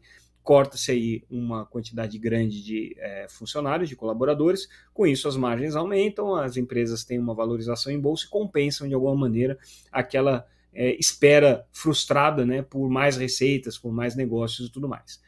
corta-se 0.48 0.90
aí 0.90 1.22
uma 1.28 1.66
quantidade 1.66 2.18
grande 2.18 2.64
de 2.64 2.96
é, 2.96 3.26
funcionários, 3.28 3.86
de 3.86 3.94
colaboradores, 3.94 4.66
com 4.94 5.06
isso 5.06 5.28
as 5.28 5.36
margens 5.36 5.76
aumentam, 5.76 6.34
as 6.34 6.56
empresas 6.56 7.04
têm 7.04 7.18
uma 7.18 7.34
valorização 7.34 7.92
em 7.92 8.00
bolsa 8.00 8.24
e 8.24 8.30
compensam 8.30 8.88
de 8.88 8.94
alguma 8.94 9.14
maneira 9.14 9.58
aquela 9.92 10.46
é, 10.72 10.98
espera 10.98 11.66
frustrada 11.70 12.46
né, 12.46 12.62
por 12.62 12.88
mais 12.88 13.18
receitas, 13.18 13.76
por 13.76 13.92
mais 13.92 14.16
negócios 14.16 14.70
e 14.70 14.72
tudo 14.72 14.88
mais. 14.88 15.20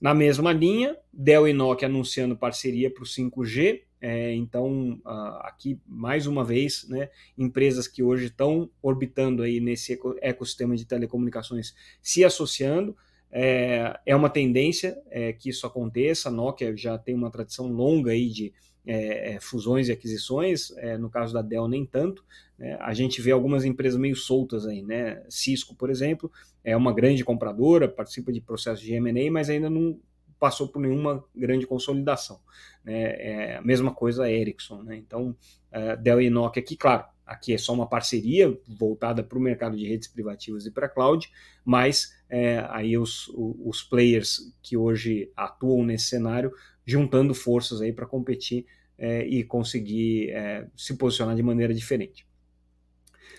Na 0.00 0.12
mesma 0.12 0.52
linha, 0.52 0.96
Dell 1.12 1.46
e 1.46 1.52
Nokia 1.52 1.86
anunciando 1.86 2.36
parceria 2.36 2.92
para 2.92 3.04
o 3.04 3.06
5G, 3.06 3.82
é, 4.00 4.34
então, 4.34 5.00
aqui, 5.42 5.80
mais 5.86 6.26
uma 6.26 6.44
vez, 6.44 6.84
né, 6.88 7.10
empresas 7.38 7.86
que 7.86 8.02
hoje 8.02 8.26
estão 8.26 8.68
orbitando 8.82 9.44
aí 9.44 9.60
nesse 9.60 9.96
ecossistema 10.20 10.74
de 10.76 10.84
telecomunicações 10.84 11.76
se 12.02 12.24
associando. 12.24 12.96
É, 13.36 13.98
é 14.06 14.14
uma 14.14 14.30
tendência 14.30 14.96
é, 15.10 15.32
que 15.32 15.48
isso 15.48 15.66
aconteça. 15.66 16.28
A 16.28 16.32
Nokia 16.32 16.76
já 16.76 16.96
tem 16.96 17.16
uma 17.16 17.32
tradição 17.32 17.66
longa 17.66 18.12
aí 18.12 18.28
de 18.28 18.52
é, 18.86 19.34
é 19.34 19.40
fusões 19.40 19.88
e 19.88 19.92
aquisições, 19.92 20.70
é, 20.76 20.96
no 20.96 21.10
caso 21.10 21.34
da 21.34 21.42
Dell, 21.42 21.66
nem 21.66 21.84
tanto. 21.84 22.24
Né? 22.56 22.76
A 22.80 22.94
gente 22.94 23.20
vê 23.20 23.32
algumas 23.32 23.64
empresas 23.64 23.98
meio 23.98 24.14
soltas 24.14 24.66
aí, 24.66 24.82
né? 24.82 25.20
Cisco, 25.28 25.74
por 25.74 25.90
exemplo, 25.90 26.30
é 26.62 26.76
uma 26.76 26.92
grande 26.92 27.24
compradora, 27.24 27.88
participa 27.88 28.32
de 28.32 28.40
processos 28.40 28.84
de 28.84 28.94
M&A, 28.94 29.32
mas 29.32 29.50
ainda 29.50 29.68
não 29.68 29.98
passou 30.38 30.68
por 30.68 30.78
nenhuma 30.80 31.24
grande 31.34 31.66
consolidação. 31.66 32.38
Né? 32.84 33.02
É 33.02 33.56
a 33.56 33.62
mesma 33.62 33.92
coisa 33.92 34.24
a 34.24 34.30
Ericsson. 34.30 34.82
Né? 34.84 34.96
Então, 34.96 35.36
uh, 35.72 36.00
Dell 36.00 36.20
e 36.20 36.30
Nokia 36.30 36.62
aqui, 36.62 36.76
claro, 36.76 37.04
aqui 37.26 37.54
é 37.54 37.58
só 37.58 37.72
uma 37.72 37.88
parceria 37.88 38.56
voltada 38.68 39.22
para 39.22 39.38
o 39.38 39.40
mercado 39.40 39.76
de 39.76 39.86
redes 39.86 40.08
privativas 40.08 40.66
e 40.66 40.70
para 40.70 40.88
cloud, 40.88 41.30
mas 41.64 42.14
é, 42.34 42.66
aí 42.68 42.98
os, 42.98 43.30
os 43.32 43.80
players 43.80 44.52
que 44.60 44.76
hoje 44.76 45.30
atuam 45.36 45.84
nesse 45.84 46.06
cenário 46.06 46.52
juntando 46.84 47.32
forças 47.32 47.80
aí 47.80 47.92
para 47.92 48.06
competir 48.06 48.66
é, 48.98 49.24
e 49.24 49.44
conseguir 49.44 50.30
é, 50.30 50.66
se 50.76 50.96
posicionar 50.96 51.36
de 51.36 51.44
maneira 51.44 51.72
diferente. 51.72 52.26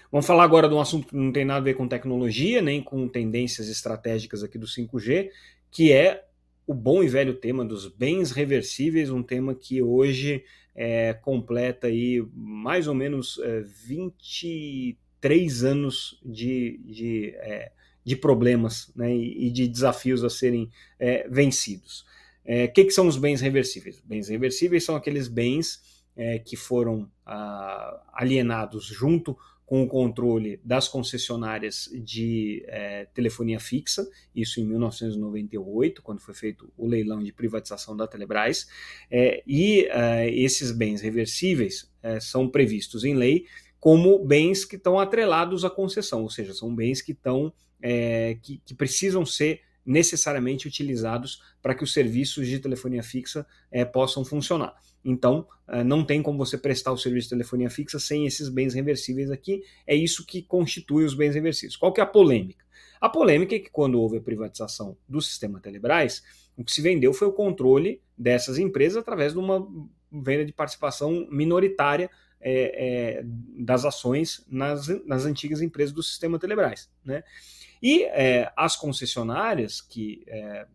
Vamos 0.09 0.25
falar 0.25 0.45
agora 0.45 0.69
de 0.69 0.73
um 0.73 0.79
assunto 0.79 1.07
que 1.07 1.15
não 1.15 1.29
tem 1.29 1.43
nada 1.43 1.59
a 1.59 1.63
ver 1.63 1.73
com 1.73 1.89
tecnologia, 1.89 2.61
nem 2.61 2.81
com 2.81 3.05
tendências 3.09 3.67
estratégicas 3.67 4.43
aqui 4.43 4.57
do 4.57 4.65
5G, 4.65 5.29
que 5.69 5.91
é 5.91 6.25
o 6.65 6.73
bom 6.73 7.03
e 7.03 7.09
velho 7.09 7.33
tema 7.33 7.65
dos 7.65 7.89
bens 7.89 8.31
reversíveis, 8.31 9.09
um 9.09 9.21
tema 9.21 9.53
que 9.53 9.81
hoje 9.81 10.45
é, 10.73 11.13
completa 11.13 11.87
aí 11.87 12.25
mais 12.33 12.87
ou 12.87 12.95
menos 12.95 13.37
é, 13.39 13.59
23 13.59 15.65
anos 15.65 16.17
de, 16.23 16.79
de, 16.85 17.35
é, 17.39 17.73
de 18.05 18.15
problemas 18.15 18.91
né, 18.95 19.13
e, 19.13 19.49
de 19.49 19.67
desafios 19.67 20.23
a 20.23 20.29
serem 20.29 20.69
é, 20.99 21.27
vencidos. 21.27 22.01
O 22.01 22.05
é, 22.45 22.67
que, 22.67 22.85
que, 22.85 22.91
são 22.91 23.07
os 23.07 23.17
bens 23.17 23.41
reversíveis? 23.41 23.99
Bens 24.05 24.29
reversíveis 24.29 24.83
são 24.83 24.95
aqueles 24.95 25.27
bens 25.27 25.81
é, 26.15 26.37
que 26.37 26.55
foram 26.55 27.09
ah, 27.25 27.99
alienados 28.13 28.85
junto 28.85 29.35
com 29.65 29.81
o 29.81 29.87
controle 29.87 30.59
das 30.63 30.87
concessionárias 30.87 31.89
de 31.91 32.63
é, 32.67 33.05
telefonia 33.15 33.59
fixa, 33.59 34.07
isso 34.35 34.61
em 34.61 34.65
1998, 34.65 36.03
quando 36.03 36.19
foi 36.21 36.35
feito 36.35 36.71
o 36.77 36.85
leilão 36.85 37.23
de 37.23 37.33
privatização 37.33 37.97
da 37.97 38.05
Telebrás, 38.05 38.67
é, 39.09 39.41
e 39.47 39.87
é, 39.89 40.29
esses 40.29 40.71
bens 40.71 41.01
reversíveis 41.01 41.91
são 42.21 42.47
previstos 42.47 43.03
em 43.03 43.15
lei 43.15 43.47
como 43.79 44.17
bens 44.17 44.65
que 44.65 44.75
estão 44.75 44.99
atrelados 44.99 45.65
à 45.65 45.69
concessão, 45.69 46.23
ou 46.23 46.29
seja, 46.29 46.53
são 46.53 46.73
bens 46.73 47.01
que 47.01 47.11
estão 47.11 47.51
é, 47.87 48.35
que, 48.41 48.59
que 48.65 48.73
precisam 48.73 49.23
ser 49.23 49.61
necessariamente 49.85 50.67
utilizados 50.67 51.43
para 51.61 51.75
que 51.75 51.83
os 51.83 51.93
serviços 51.93 52.47
de 52.47 52.57
telefonia 52.57 53.03
fixa 53.03 53.45
é, 53.71 53.85
possam 53.85 54.25
funcionar. 54.25 54.73
Então, 55.03 55.47
é, 55.67 55.83
não 55.83 56.03
tem 56.03 56.23
como 56.23 56.39
você 56.39 56.57
prestar 56.57 56.91
o 56.91 56.97
serviço 56.97 57.27
de 57.27 57.35
telefonia 57.35 57.69
fixa 57.69 57.99
sem 57.99 58.25
esses 58.25 58.49
bens 58.49 58.73
reversíveis 58.73 59.29
aqui. 59.29 59.61
É 59.85 59.95
isso 59.95 60.25
que 60.25 60.41
constitui 60.41 61.05
os 61.05 61.13
bens 61.13 61.35
reversíveis. 61.35 61.75
Qual 61.75 61.93
que 61.93 62.01
é 62.01 62.03
a 62.03 62.07
polêmica? 62.07 62.65
A 62.99 63.07
polêmica 63.07 63.55
é 63.55 63.59
que 63.59 63.69
quando 63.69 64.01
houve 64.01 64.17
a 64.17 64.21
privatização 64.21 64.97
do 65.07 65.21
sistema 65.21 65.59
Telebrás, 65.59 66.23
o 66.57 66.63
que 66.63 66.71
se 66.71 66.81
vendeu 66.81 67.13
foi 67.13 67.27
o 67.27 67.33
controle 67.33 68.01
dessas 68.17 68.57
empresas 68.57 68.97
através 68.97 69.33
de 69.33 69.37
uma 69.37 69.67
venda 70.11 70.43
de 70.43 70.53
participação 70.53 71.27
minoritária 71.29 72.09
é, 72.41 73.17
é, 73.17 73.23
das 73.59 73.85
ações 73.85 74.43
nas, 74.49 74.87
nas 75.05 75.25
antigas 75.25 75.61
empresas 75.61 75.93
do 75.93 76.01
sistema 76.01 76.39
Telebrás. 76.39 76.89
Né? 77.03 77.23
E 77.87 78.03
é, 78.05 78.51
as 78.57 78.75
concessionárias 78.75 79.79
que 79.79 80.23
é, 80.25 80.65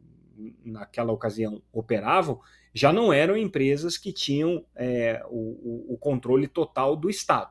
naquela 0.65 1.13
ocasião 1.13 1.61
operavam 1.73 2.41
já 2.73 2.93
não 2.93 3.13
eram 3.13 3.37
empresas 3.37 3.99
que 3.99 4.13
tinham 4.13 4.65
é, 4.77 5.21
o, 5.29 5.93
o, 5.93 5.99
controle 5.99 6.47
total 6.47 6.95
do 6.95 7.11
Estado. 7.11 7.51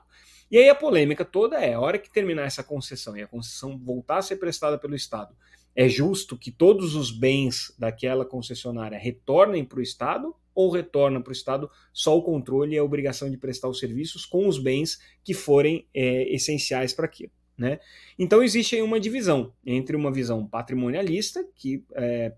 E 0.50 0.58
aí 0.58 0.70
a 0.70 0.76
polêmica 0.76 1.26
toda 1.26 1.58
é: 1.58 1.74
a 1.74 1.80
hora 1.82 2.00
que 2.00 2.10
terminar 2.10 2.44
essa 2.44 2.64
concessão 2.64 3.18
e 3.18 3.22
a 3.22 3.28
concessão 3.28 3.78
voltar 3.78 4.20
a 4.20 4.22
ser 4.22 4.38
prestada 4.38 4.78
pelo 4.78 4.96
Estado, 4.96 5.36
é 5.76 5.90
justo 5.90 6.38
que 6.38 6.52
todos 6.52 6.96
os 6.96 7.12
bens 7.12 7.76
daquela 7.78 8.24
concessionária 8.24 8.98
retornem 8.98 9.66
para 9.66 9.80
o 9.80 9.84
Estado 9.84 10.34
ou 10.56 10.72
retorna 10.72 11.20
para 11.20 11.32
o 11.32 11.34
Estado 11.34 11.70
só 11.92 12.18
o 12.18 12.24
controle 12.24 12.76
e 12.76 12.78
a 12.78 12.84
obrigação 12.84 13.30
de 13.30 13.36
prestar 13.36 13.68
os 13.68 13.80
serviços 13.80 14.26
com 14.26 14.48
os 14.48 14.58
bens 14.58 15.00
que 15.22 15.34
forem 15.34 15.86
é, 15.94 16.34
essenciais 16.34 16.94
para 16.94 17.08
aquilo? 17.08 17.34
Né? 17.60 17.80
Então 18.18 18.42
existe 18.42 18.78
aí 18.78 18.82
uma 18.82 19.02
divisão 19.02 19.54
entre 19.66 19.94
uma 19.94 20.10
visão 20.10 20.48
patrimonialista, 20.48 21.46
que 21.54 21.84
é, 21.94 22.32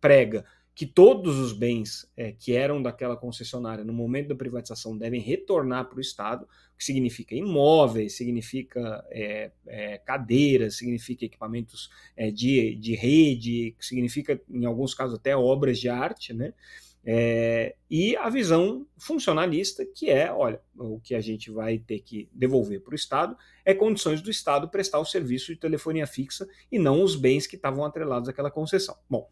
prega 0.00 0.44
que 0.72 0.86
todos 0.86 1.36
os 1.38 1.52
bens 1.52 2.10
é, 2.16 2.32
que 2.32 2.54
eram 2.54 2.80
daquela 2.80 3.16
concessionária 3.16 3.84
no 3.84 3.92
momento 3.92 4.28
da 4.28 4.34
privatização 4.34 4.96
devem 4.96 5.20
retornar 5.20 5.86
para 5.86 5.98
o 5.98 6.00
Estado, 6.00 6.44
o 6.44 6.78
que 6.78 6.84
significa 6.84 7.34
imóveis, 7.34 8.16
significa 8.16 9.04
é, 9.10 9.50
é, 9.66 9.98
cadeiras, 9.98 10.76
significa 10.76 11.24
equipamentos 11.24 11.90
é, 12.16 12.30
de, 12.30 12.76
de 12.76 12.94
rede, 12.94 13.74
significa, 13.80 14.40
em 14.48 14.64
alguns 14.64 14.94
casos, 14.94 15.18
até 15.18 15.36
obras 15.36 15.78
de 15.78 15.88
arte, 15.88 16.32
né? 16.32 16.54
É, 17.04 17.76
e 17.90 18.14
a 18.16 18.28
visão 18.28 18.86
funcionalista, 18.98 19.86
que 19.86 20.10
é, 20.10 20.30
olha, 20.30 20.60
o 20.76 21.00
que 21.00 21.14
a 21.14 21.20
gente 21.20 21.50
vai 21.50 21.78
ter 21.78 22.00
que 22.00 22.28
devolver 22.32 22.80
para 22.82 22.92
o 22.92 22.94
Estado 22.94 23.36
é 23.64 23.72
condições 23.72 24.20
do 24.20 24.30
Estado 24.30 24.68
prestar 24.68 24.98
o 24.98 25.04
serviço 25.04 25.52
de 25.52 25.58
telefonia 25.58 26.06
fixa 26.06 26.46
e 26.70 26.78
não 26.78 27.02
os 27.02 27.16
bens 27.16 27.46
que 27.46 27.56
estavam 27.56 27.84
atrelados 27.84 28.28
àquela 28.28 28.50
concessão. 28.50 28.96
Bom, 29.08 29.30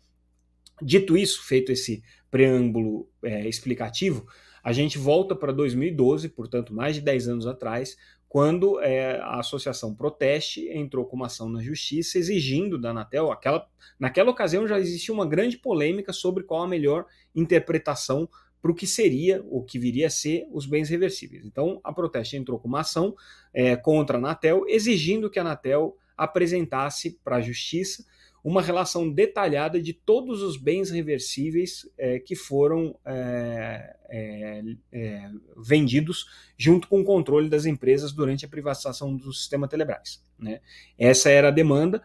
dito 0.80 1.16
isso, 1.16 1.42
feito 1.42 1.70
esse 1.70 2.02
preâmbulo 2.30 3.08
é, 3.22 3.46
explicativo, 3.46 4.26
a 4.62 4.72
gente 4.72 4.98
volta 4.98 5.34
para 5.34 5.52
2012, 5.52 6.28
portanto, 6.30 6.75
mais 6.75 6.96
de 6.96 7.00
10 7.02 7.28
anos 7.28 7.46
atrás, 7.46 7.96
quando 8.28 8.78
é, 8.80 9.18
a 9.20 9.40
associação 9.40 9.94
Proteste 9.94 10.68
entrou 10.68 11.06
com 11.06 11.16
uma 11.16 11.26
ação 11.26 11.49
na 11.49 11.62
justiça 11.62 12.18
exigindo 12.18 12.78
da 12.78 12.90
Anatel, 12.90 13.32
aquela, 13.32 13.66
naquela 13.99 14.30
ocasião 14.30 14.68
já 14.68 14.78
existia 14.78 15.14
uma 15.14 15.26
grande 15.26 15.56
polêmica 15.56 16.12
sobre 16.12 16.44
qual 16.44 16.62
a 16.62 16.68
melhor 16.68 17.06
interpretação 17.35 18.28
para 18.61 18.70
o 18.70 18.75
que 18.75 18.87
seria, 18.87 19.42
o 19.49 19.62
que 19.62 19.78
viria 19.78 20.08
a 20.08 20.11
ser 20.11 20.47
os 20.50 20.66
bens 20.66 20.90
reversíveis. 20.90 21.44
Então, 21.47 21.80
a 21.82 21.92
Proteste 21.92 22.37
entrou 22.37 22.58
com 22.58 22.68
uma 22.68 22.80
ação 22.80 23.14
é, 23.54 23.76
contra 23.76 24.18
a 24.18 24.20
Anatel, 24.20 24.64
exigindo 24.68 25.30
que 25.30 25.38
a 25.38 25.42
Anatel 25.42 25.97
apresentasse 26.16 27.18
para 27.25 27.37
a 27.37 27.40
justiça 27.40 28.04
uma 28.49 28.62
relação 28.62 29.11
detalhada 29.11 29.78
de 29.78 29.93
todos 29.93 30.40
os 30.40 30.57
bens 30.57 30.90
reversíveis 30.90 31.87
é, 31.99 32.19
que 32.19 32.35
foram 32.35 32.99
é, 33.05 33.95
é, 34.09 34.62
é, 34.90 35.31
vendidos 35.55 36.25
junto 36.57 36.88
com 36.88 37.02
o 37.02 37.05
controle 37.05 37.50
das 37.50 37.67
empresas 37.67 38.11
durante 38.11 38.47
a 38.47 38.49
privatização 38.49 39.14
do 39.14 39.35
sistema 39.35 39.69
Telebrás. 39.69 40.25
Né? 40.38 40.62
Essa 40.99 41.28
era 41.28 41.49
a 41.49 41.50
demanda, 41.50 42.02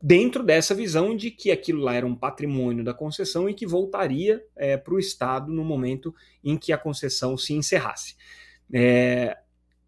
dentro 0.00 0.44
dessa 0.44 0.72
visão 0.72 1.16
de 1.16 1.32
que 1.32 1.50
aquilo 1.50 1.82
lá 1.82 1.94
era 1.94 2.06
um 2.06 2.14
patrimônio 2.14 2.84
da 2.84 2.94
concessão 2.94 3.48
e 3.48 3.54
que 3.54 3.66
voltaria 3.66 4.40
é, 4.54 4.76
para 4.76 4.94
o 4.94 5.00
Estado 5.00 5.52
no 5.52 5.64
momento 5.64 6.14
em 6.44 6.56
que 6.56 6.72
a 6.72 6.78
concessão 6.78 7.36
se 7.36 7.54
encerrasse. 7.54 8.14
É, 8.72 9.36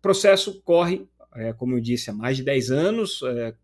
processo 0.03 0.61
corre 0.63 1.09
é, 1.35 1.53
como 1.53 1.75
eu 1.75 1.81
disse, 1.81 2.11
há 2.11 2.13
mais 2.13 2.37
de 2.37 2.45
10 2.45 2.71
anos, 2.71 3.21
é, 3.25 3.55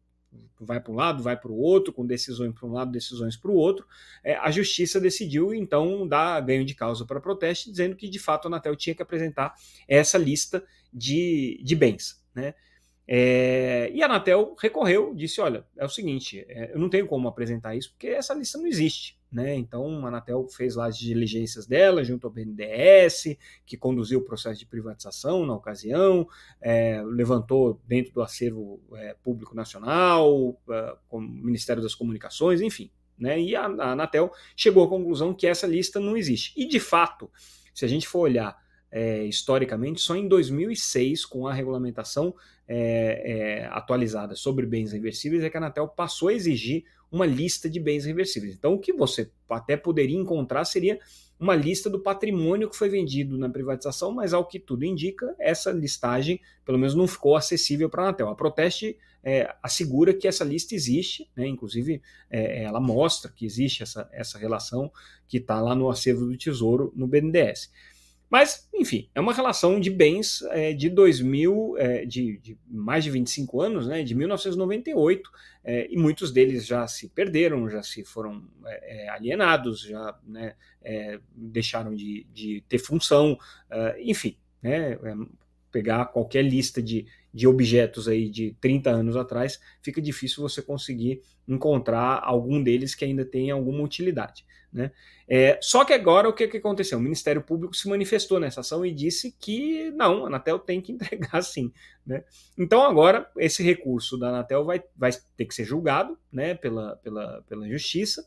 vai 0.60 0.80
para 0.80 0.92
um 0.92 0.96
lado, 0.96 1.22
vai 1.22 1.36
para 1.36 1.50
o 1.50 1.56
outro, 1.56 1.92
com 1.92 2.06
decisões 2.06 2.54
para 2.54 2.68
um 2.68 2.72
lado, 2.72 2.92
decisões 2.92 3.36
para 3.36 3.50
o 3.50 3.54
outro. 3.54 3.86
É, 4.22 4.36
a 4.36 4.50
justiça 4.50 5.00
decidiu, 5.00 5.54
então, 5.54 6.06
dar 6.06 6.40
ganho 6.40 6.64
de 6.64 6.74
causa 6.74 7.04
para 7.04 7.20
protesto, 7.20 7.70
dizendo 7.70 7.96
que, 7.96 8.08
de 8.08 8.18
fato, 8.18 8.46
a 8.46 8.48
Anatel 8.48 8.76
tinha 8.76 8.94
que 8.94 9.02
apresentar 9.02 9.54
essa 9.88 10.18
lista 10.18 10.64
de, 10.92 11.60
de 11.64 11.74
bens. 11.74 12.22
Né? 12.34 12.54
É, 13.12 13.90
e 13.92 14.00
a 14.04 14.06
Anatel 14.06 14.54
recorreu, 14.56 15.12
disse: 15.12 15.40
olha, 15.40 15.66
é 15.76 15.84
o 15.84 15.88
seguinte, 15.88 16.46
é, 16.48 16.72
eu 16.72 16.78
não 16.78 16.88
tenho 16.88 17.08
como 17.08 17.26
apresentar 17.26 17.74
isso, 17.74 17.90
porque 17.90 18.06
essa 18.06 18.32
lista 18.32 18.56
não 18.56 18.68
existe. 18.68 19.18
Né? 19.32 19.56
Então, 19.56 20.04
a 20.04 20.08
Anatel 20.08 20.46
fez 20.48 20.76
lá 20.76 20.86
as 20.86 20.96
diligências 20.96 21.66
dela 21.66 22.04
junto 22.04 22.28
ao 22.28 22.32
BNDES, 22.32 23.36
que 23.66 23.76
conduziu 23.76 24.20
o 24.20 24.24
processo 24.24 24.60
de 24.60 24.66
privatização 24.66 25.44
na 25.44 25.54
ocasião, 25.54 26.28
é, 26.60 27.02
levantou 27.04 27.80
dentro 27.84 28.12
do 28.12 28.22
acervo 28.22 28.80
é, 28.94 29.16
público 29.24 29.56
nacional, 29.56 30.56
é, 30.70 30.96
com 31.08 31.18
o 31.18 31.20
Ministério 31.20 31.82
das 31.82 31.96
Comunicações, 31.96 32.60
enfim. 32.60 32.92
Né? 33.18 33.40
E 33.40 33.56
a, 33.56 33.66
a 33.66 33.90
Anatel 33.90 34.32
chegou 34.54 34.84
à 34.84 34.88
conclusão 34.88 35.34
que 35.34 35.48
essa 35.48 35.66
lista 35.66 35.98
não 35.98 36.16
existe. 36.16 36.52
E, 36.56 36.64
de 36.64 36.78
fato, 36.78 37.28
se 37.74 37.84
a 37.84 37.88
gente 37.88 38.06
for 38.06 38.20
olhar 38.20 38.56
é, 38.90 39.24
historicamente, 39.24 40.00
só 40.00 40.16
em 40.16 40.26
2006, 40.26 41.24
com 41.24 41.46
a 41.46 41.52
regulamentação 41.52 42.34
é, 42.66 43.22
é, 43.24 43.66
atualizada 43.66 44.34
sobre 44.34 44.66
bens 44.66 44.92
reversíveis, 44.92 45.42
é 45.42 45.50
que 45.50 45.56
a 45.56 45.60
Anatel 45.60 45.88
passou 45.88 46.28
a 46.28 46.34
exigir 46.34 46.84
uma 47.10 47.26
lista 47.26 47.68
de 47.68 47.80
bens 47.80 48.04
reversíveis. 48.04 48.54
Então, 48.54 48.74
o 48.74 48.78
que 48.78 48.92
você 48.92 49.30
até 49.48 49.76
poderia 49.76 50.16
encontrar 50.16 50.64
seria 50.64 50.98
uma 51.38 51.56
lista 51.56 51.88
do 51.88 51.98
patrimônio 51.98 52.68
que 52.68 52.76
foi 52.76 52.88
vendido 52.88 53.38
na 53.38 53.48
privatização, 53.48 54.12
mas 54.12 54.34
ao 54.34 54.46
que 54.46 54.60
tudo 54.60 54.84
indica, 54.84 55.34
essa 55.38 55.72
listagem, 55.72 56.40
pelo 56.64 56.78
menos, 56.78 56.94
não 56.94 57.08
ficou 57.08 57.34
acessível 57.34 57.88
para 57.88 58.02
a 58.02 58.08
Anatel. 58.08 58.28
A 58.28 58.34
Proteste 58.34 58.96
é, 59.24 59.54
assegura 59.62 60.12
que 60.12 60.28
essa 60.28 60.44
lista 60.44 60.74
existe, 60.74 61.30
né? 61.34 61.46
inclusive 61.46 62.02
é, 62.30 62.62
ela 62.62 62.80
mostra 62.80 63.30
que 63.30 63.44
existe 63.44 63.82
essa, 63.82 64.08
essa 64.12 64.38
relação 64.38 64.92
que 65.26 65.38
está 65.38 65.60
lá 65.60 65.74
no 65.74 65.88
acervo 65.88 66.26
do 66.26 66.36
Tesouro 66.36 66.92
no 66.94 67.06
BNDES. 67.06 67.70
Mas, 68.30 68.68
enfim, 68.72 69.10
é 69.12 69.20
uma 69.20 69.34
relação 69.34 69.80
de 69.80 69.90
bens 69.90 70.40
é, 70.50 70.72
de 70.72 70.88
2000, 70.88 71.74
é, 71.76 72.06
de, 72.06 72.38
de, 72.38 72.56
mais 72.64 73.02
de 73.02 73.10
25 73.10 73.60
anos, 73.60 73.88
né, 73.88 74.04
de 74.04 74.14
1998, 74.14 75.28
é, 75.64 75.88
e 75.90 75.96
muitos 75.96 76.30
deles 76.30 76.64
já 76.64 76.86
se 76.86 77.08
perderam, 77.08 77.68
já 77.68 77.82
se 77.82 78.04
foram 78.04 78.48
é, 78.64 79.06
é, 79.06 79.08
alienados, 79.08 79.80
já 79.80 80.16
né, 80.24 80.54
é, 80.80 81.18
deixaram 81.34 81.92
de, 81.92 82.24
de, 82.32 82.62
ter 82.68 82.78
função, 82.78 83.36
enfim, 83.98 84.36
né, 84.62 84.96
pegar 85.70 86.06
qualquer 86.06 86.42
lista 86.42 86.82
de, 86.82 87.06
de 87.32 87.46
objetos 87.46 88.08
aí 88.08 88.28
de 88.28 88.56
30 88.60 88.90
anos 88.90 89.16
atrás, 89.16 89.60
fica 89.82 90.00
difícil 90.00 90.42
você 90.42 90.60
conseguir 90.60 91.22
encontrar 91.46 92.20
algum 92.22 92.62
deles 92.62 92.94
que 92.94 93.04
ainda 93.04 93.24
tenha 93.24 93.54
alguma 93.54 93.82
utilidade. 93.82 94.44
Né? 94.72 94.92
É, 95.28 95.58
só 95.60 95.84
que 95.84 95.92
agora 95.92 96.28
o 96.28 96.32
que, 96.32 96.46
que 96.46 96.58
aconteceu? 96.58 96.98
O 96.98 97.00
Ministério 97.00 97.42
Público 97.42 97.74
se 97.74 97.88
manifestou 97.88 98.38
nessa 98.38 98.60
ação 98.60 98.86
e 98.86 98.92
disse 98.92 99.32
que 99.32 99.90
não, 99.92 100.24
a 100.24 100.26
Anatel 100.28 100.58
tem 100.58 100.80
que 100.80 100.92
entregar 100.92 101.42
sim. 101.42 101.72
Né? 102.06 102.24
Então 102.56 102.82
agora 102.82 103.28
esse 103.36 103.62
recurso 103.62 104.16
da 104.16 104.28
Anatel 104.28 104.64
vai, 104.64 104.82
vai 104.96 105.10
ter 105.36 105.44
que 105.44 105.54
ser 105.54 105.64
julgado 105.64 106.16
né, 106.32 106.54
pela, 106.54 106.96
pela, 106.96 107.42
pela 107.48 107.68
Justiça 107.68 108.24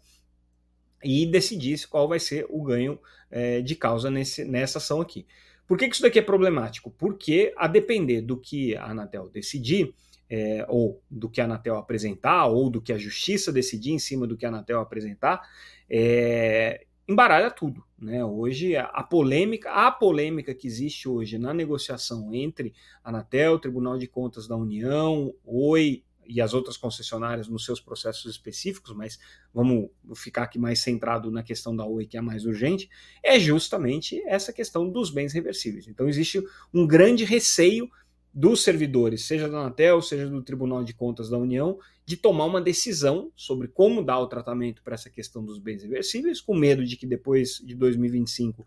e 1.03 1.25
decidir 1.25 1.85
qual 1.87 2.07
vai 2.07 2.19
ser 2.19 2.45
o 2.49 2.61
ganho 2.61 2.99
é, 3.29 3.61
de 3.61 3.75
causa 3.75 4.09
nesse, 4.09 4.45
nessa 4.45 4.77
ação 4.77 5.01
aqui. 5.01 5.25
Por 5.67 5.77
que, 5.77 5.87
que 5.87 5.95
isso 5.95 6.03
daqui 6.03 6.19
é 6.19 6.21
problemático? 6.21 6.91
Porque 6.91 7.53
a 7.57 7.67
depender 7.67 8.21
do 8.21 8.37
que 8.37 8.75
a 8.75 8.85
Anatel 8.85 9.29
decidir, 9.29 9.93
é, 10.29 10.65
ou 10.67 11.01
do 11.09 11.29
que 11.29 11.39
a 11.41 11.45
Anatel 11.45 11.77
apresentar, 11.77 12.47
ou 12.47 12.69
do 12.69 12.81
que 12.81 12.91
a 12.91 12.97
justiça 12.97 13.51
decidir 13.51 13.91
em 13.91 13.99
cima 13.99 14.27
do 14.27 14.35
que 14.35 14.45
a 14.45 14.49
Anatel 14.49 14.79
apresentar, 14.79 15.41
é, 15.89 16.85
embaralha 17.07 17.51
tudo. 17.51 17.83
Né? 17.97 18.23
Hoje, 18.23 18.75
a 18.75 19.03
polêmica, 19.03 19.71
a 19.71 19.91
polêmica 19.91 20.53
que 20.53 20.67
existe 20.67 21.07
hoje 21.07 21.37
na 21.37 21.53
negociação 21.53 22.33
entre 22.33 22.73
a 23.03 23.09
Anatel, 23.09 23.59
Tribunal 23.59 23.97
de 23.97 24.07
Contas 24.07 24.47
da 24.47 24.55
União, 24.55 25.33
Oi 25.45 26.03
e 26.27 26.41
as 26.41 26.53
outras 26.53 26.77
concessionárias 26.77 27.47
nos 27.47 27.65
seus 27.65 27.79
processos 27.79 28.29
específicos, 28.31 28.95
mas 28.95 29.19
vamos 29.53 29.89
ficar 30.15 30.43
aqui 30.43 30.59
mais 30.59 30.79
centrado 30.79 31.31
na 31.31 31.43
questão 31.43 31.75
da 31.75 31.85
Oi, 31.85 32.05
que 32.05 32.17
é 32.17 32.19
a 32.19 32.23
mais 32.23 32.45
urgente, 32.45 32.89
é 33.23 33.39
justamente 33.39 34.21
essa 34.27 34.51
questão 34.51 34.89
dos 34.89 35.09
bens 35.09 35.33
reversíveis. 35.33 35.87
Então, 35.87 36.07
existe 36.07 36.43
um 36.73 36.87
grande 36.87 37.23
receio 37.23 37.89
dos 38.33 38.63
servidores, 38.63 39.25
seja 39.25 39.47
da 39.47 39.59
Anatel, 39.59 40.01
seja 40.01 40.27
do 40.27 40.41
Tribunal 40.41 40.83
de 40.83 40.93
Contas 40.93 41.29
da 41.29 41.37
União, 41.37 41.77
de 42.03 42.17
tomar 42.17 42.45
uma 42.45 42.59
decisão 42.59 43.31
sobre 43.35 43.67
como 43.67 44.03
dar 44.03 44.19
o 44.19 44.27
tratamento 44.27 44.81
para 44.81 44.95
essa 44.95 45.09
questão 45.09 45.45
dos 45.45 45.59
bens 45.59 45.83
reversíveis, 45.83 46.41
com 46.41 46.55
medo 46.55 46.83
de 46.83 46.97
que 46.97 47.05
depois 47.05 47.61
de 47.63 47.75
2025 47.75 48.65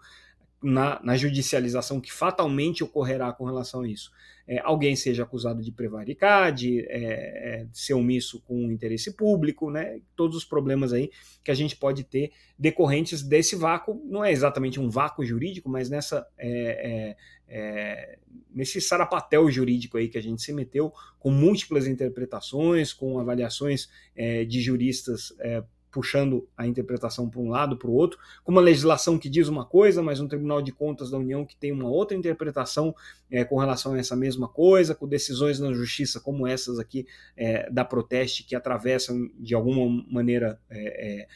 na, 0.62 1.01
na, 1.03 1.16
judicialização 1.16 2.01
que 2.01 2.12
fatalmente 2.12 2.83
ocorrerá 2.83 3.33
com 3.33 3.45
relação 3.45 3.83
a 3.83 3.88
isso, 3.88 4.11
é, 4.49 4.61
alguém 4.61 4.95
seja 4.95 5.25
acusado 5.25 5.61
de 5.61 5.73
prevaricar, 5.73 6.53
de, 6.53 6.81
é, 6.88 7.62
é, 7.62 7.66
ser 7.73 7.95
omisso 7.95 8.40
com 8.42 8.66
o 8.66 8.73
interesse 8.73 9.12
público, 9.12 9.71
né? 9.71 10.01
todos 10.14 10.37
os 10.37 10.45
problemas 10.45 10.92
aí 10.92 11.11
que 11.42 11.51
a 11.51 11.55
gente 11.55 11.77
pode 11.77 12.05
ter 12.05 12.31
decorrentes 12.59 13.23
desse 13.23 13.57
vácuo, 13.57 14.01
não 14.05 14.25
é 14.25 14.31
exatamente 14.31 14.79
um 14.79 14.88
vácuo 14.88 15.25
jurídico, 15.25 15.69
mas 15.69 15.90
nessa 15.90 16.27
é, 16.38 17.16
é, 17.49 17.57
é, 17.59 18.19
nesse 18.55 18.81
sarapatel 18.81 19.51
jurídico 19.51 19.99
aí 19.99 20.09
que 20.09 20.19
a 20.19 20.23
gente 20.23 20.42
se 20.42 20.53
meteu, 20.53 20.92
com 21.19 21.31
múltiplas 21.31 21.87
interpretações, 21.87 22.92
com 22.92 23.19
avaliações 23.19 23.88
de 24.49 24.61
juristas 24.61 25.33
puxando 25.90 26.46
a 26.57 26.66
interpretação 26.66 27.29
para 27.29 27.40
um 27.40 27.49
lado, 27.49 27.77
para 27.77 27.88
o 27.88 27.92
outro, 27.92 28.18
com 28.44 28.53
uma 28.53 28.61
legislação 28.61 29.18
que 29.18 29.29
diz 29.29 29.49
uma 29.49 29.64
coisa, 29.64 30.03
mas 30.03 30.20
um 30.20 30.29
Tribunal 30.29 30.61
de 30.61 30.72
Contas 30.72 31.11
da 31.11 31.18
União 31.18 31.44
que 31.44 31.57
tem 31.57 31.72
uma 31.72 31.88
outra 31.88 32.16
interpretação 32.16 32.94
é, 33.31 33.44
com 33.44 33.57
relação 33.57 33.94
a 33.94 33.99
essa 33.99 34.14
mesma 34.14 34.49
coisa, 34.49 34.94
com 34.94 35.09
decisões 35.09 35.59
na 35.59 35.72
justiça 35.72 36.20
como 36.20 36.46
essas 36.46 36.79
aqui 36.79 37.07
é, 37.37 37.70
da 37.70 37.85
Proteste, 37.85 38.44
que 38.44 38.55
atravessam 38.55 39.31
de 39.38 39.55
alguma 39.55 40.05
maneira 40.09 40.61
é, 40.70 41.27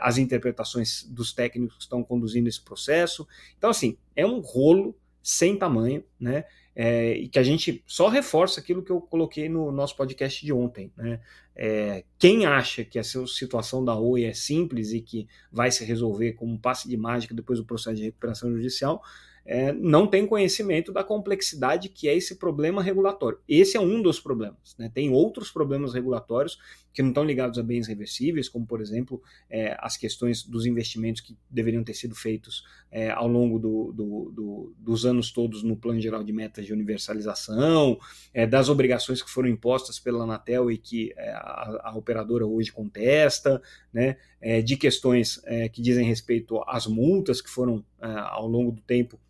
as 0.00 0.18
interpretações 0.18 1.04
dos 1.04 1.32
técnicos 1.32 1.76
que 1.76 1.82
estão 1.82 2.02
conduzindo 2.02 2.48
esse 2.48 2.60
processo. 2.60 3.26
Então, 3.56 3.70
assim, 3.70 3.96
é 4.14 4.26
um 4.26 4.40
rolo 4.40 4.94
sem 5.22 5.56
tamanho, 5.56 6.04
né? 6.18 6.44
É, 6.74 7.12
e 7.14 7.28
que 7.28 7.38
a 7.38 7.42
gente 7.42 7.82
só 7.86 8.08
reforça 8.08 8.60
aquilo 8.60 8.82
que 8.82 8.92
eu 8.92 9.00
coloquei 9.00 9.48
no 9.48 9.72
nosso 9.72 9.96
podcast 9.96 10.44
de 10.44 10.52
ontem. 10.52 10.92
Né? 10.96 11.20
É, 11.54 12.04
quem 12.18 12.46
acha 12.46 12.84
que 12.84 12.98
a 12.98 13.02
situação 13.02 13.84
da 13.84 13.96
Oi 13.96 14.24
é 14.24 14.32
simples 14.32 14.92
e 14.92 15.00
que 15.00 15.28
vai 15.50 15.70
se 15.70 15.84
resolver 15.84 16.34
como 16.34 16.52
um 16.52 16.58
passe 16.58 16.88
de 16.88 16.96
mágica 16.96 17.34
depois 17.34 17.58
do 17.58 17.64
processo 17.64 17.96
de 17.96 18.04
recuperação 18.04 18.50
judicial, 18.52 19.02
é, 19.44 19.72
não 19.72 20.06
tem 20.06 20.26
conhecimento 20.26 20.92
da 20.92 21.02
complexidade 21.02 21.88
que 21.88 22.08
é 22.08 22.16
esse 22.16 22.36
problema 22.36 22.82
regulatório. 22.82 23.38
Esse 23.48 23.76
é 23.76 23.80
um 23.80 24.00
dos 24.02 24.20
problemas. 24.20 24.76
Né? 24.78 24.90
Tem 24.92 25.10
outros 25.10 25.50
problemas 25.50 25.94
regulatórios 25.94 26.58
que 26.92 27.02
não 27.02 27.10
estão 27.10 27.24
ligados 27.24 27.58
a 27.58 27.62
bens 27.62 27.86
reversíveis, 27.86 28.48
como, 28.48 28.66
por 28.66 28.80
exemplo, 28.80 29.22
é, 29.48 29.76
as 29.78 29.96
questões 29.96 30.42
dos 30.42 30.66
investimentos 30.66 31.20
que 31.20 31.36
deveriam 31.48 31.84
ter 31.84 31.94
sido 31.94 32.14
feitos 32.14 32.64
é, 32.90 33.10
ao 33.10 33.28
longo 33.28 33.58
do, 33.58 33.92
do, 33.92 34.32
do, 34.32 34.74
dos 34.76 35.06
anos 35.06 35.30
todos 35.30 35.62
no 35.62 35.76
Plano 35.76 36.00
Geral 36.00 36.24
de 36.24 36.32
Metas 36.32 36.66
de 36.66 36.72
Universalização, 36.72 37.98
é, 38.34 38.46
das 38.46 38.68
obrigações 38.68 39.22
que 39.22 39.30
foram 39.30 39.48
impostas 39.48 39.98
pela 39.98 40.24
Anatel 40.24 40.70
e 40.70 40.76
que 40.76 41.12
é, 41.16 41.30
a, 41.30 41.80
a 41.84 41.96
operadora 41.96 42.46
hoje 42.46 42.72
contesta, 42.72 43.62
né? 43.92 44.16
É, 44.42 44.62
de 44.62 44.74
questões 44.74 45.38
que 45.74 45.82
dizem 45.82 46.06
respeito 46.06 46.62
às 46.66 46.86
multas 46.86 47.42
que 47.42 47.50
foram, 47.50 47.84
ao 48.00 48.48
longo 48.48 48.72
do 48.72 48.80
tempo, 48.80 49.20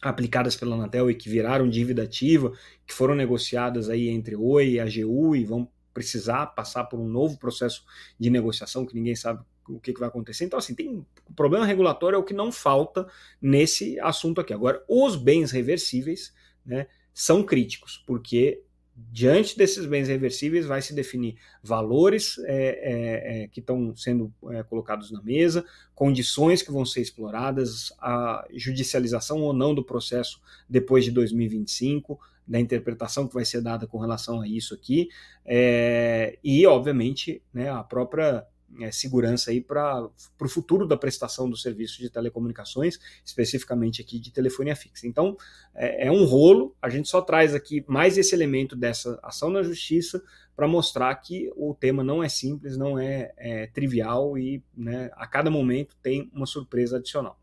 aplicadas 0.00 0.56
pela 0.56 0.74
Anatel 0.74 1.10
e 1.10 1.14
que 1.14 1.28
viraram 1.28 1.68
dívida 1.68 2.04
ativa, 2.04 2.52
que 2.86 2.94
foram 2.94 3.14
negociadas 3.14 3.88
aí 3.88 4.08
entre 4.08 4.34
Oi 4.34 4.70
e 4.70 4.80
AGU 4.80 5.36
e 5.36 5.44
vão 5.44 5.68
precisar 5.92 6.46
passar 6.46 6.84
por 6.84 6.98
um 6.98 7.06
novo 7.06 7.38
processo 7.38 7.84
de 8.18 8.30
negociação 8.30 8.86
que 8.86 8.94
ninguém 8.94 9.14
sabe 9.14 9.42
o 9.68 9.78
que, 9.78 9.92
que 9.92 10.00
vai 10.00 10.08
acontecer. 10.08 10.44
Então, 10.44 10.58
assim, 10.58 10.74
tem 10.74 11.06
problema 11.36 11.66
regulatório 11.66 12.16
é 12.16 12.18
o 12.18 12.24
que 12.24 12.34
não 12.34 12.50
falta 12.50 13.06
nesse 13.40 13.98
assunto 14.00 14.40
aqui. 14.40 14.52
Agora, 14.52 14.82
os 14.88 15.16
bens 15.16 15.50
reversíveis 15.50 16.32
né, 16.64 16.86
são 17.12 17.42
críticos, 17.42 18.02
porque 18.06 18.62
diante 19.10 19.58
desses 19.58 19.86
bens 19.86 20.08
reversíveis 20.08 20.66
vai 20.66 20.80
se 20.80 20.94
definir 20.94 21.36
valores 21.62 22.38
é, 22.44 22.54
é, 22.54 23.42
é, 23.42 23.48
que 23.48 23.58
estão 23.58 23.94
sendo 23.96 24.32
é, 24.50 24.62
colocados 24.62 25.10
na 25.10 25.20
mesa, 25.20 25.64
condições 25.94 26.62
que 26.62 26.70
vão 26.70 26.84
ser 26.86 27.00
exploradas, 27.00 27.92
a 27.98 28.46
judicialização 28.54 29.40
ou 29.40 29.52
não 29.52 29.74
do 29.74 29.84
processo 29.84 30.40
depois 30.68 31.04
de 31.04 31.10
2025, 31.10 32.18
da 32.46 32.60
interpretação 32.60 33.26
que 33.26 33.34
vai 33.34 33.44
ser 33.44 33.60
dada 33.60 33.86
com 33.86 33.98
relação 33.98 34.40
a 34.40 34.48
isso 34.48 34.74
aqui, 34.74 35.08
é, 35.44 36.38
e 36.42 36.64
obviamente 36.66 37.42
né, 37.52 37.68
a 37.68 37.82
própria 37.82 38.46
é, 38.80 38.90
segurança 38.90 39.50
aí 39.50 39.60
para 39.60 40.08
o 40.40 40.48
futuro 40.48 40.86
da 40.86 40.96
prestação 40.96 41.48
do 41.48 41.56
serviço 41.56 41.98
de 41.98 42.10
telecomunicações, 42.10 42.98
especificamente 43.24 44.00
aqui 44.00 44.18
de 44.18 44.30
telefonia 44.30 44.76
fixa. 44.76 45.06
Então, 45.06 45.36
é, 45.74 46.06
é 46.06 46.10
um 46.10 46.24
rolo, 46.24 46.74
a 46.80 46.88
gente 46.88 47.08
só 47.08 47.20
traz 47.20 47.54
aqui 47.54 47.84
mais 47.88 48.16
esse 48.16 48.34
elemento 48.34 48.76
dessa 48.76 49.18
ação 49.22 49.50
na 49.50 49.62
justiça 49.62 50.22
para 50.54 50.68
mostrar 50.68 51.14
que 51.16 51.50
o 51.56 51.74
tema 51.74 52.04
não 52.04 52.22
é 52.22 52.28
simples, 52.28 52.76
não 52.76 52.98
é, 52.98 53.32
é 53.36 53.66
trivial 53.68 54.36
e 54.36 54.62
né, 54.76 55.10
a 55.14 55.26
cada 55.26 55.50
momento 55.50 55.96
tem 56.02 56.30
uma 56.34 56.46
surpresa 56.46 56.98
adicional. 56.98 57.38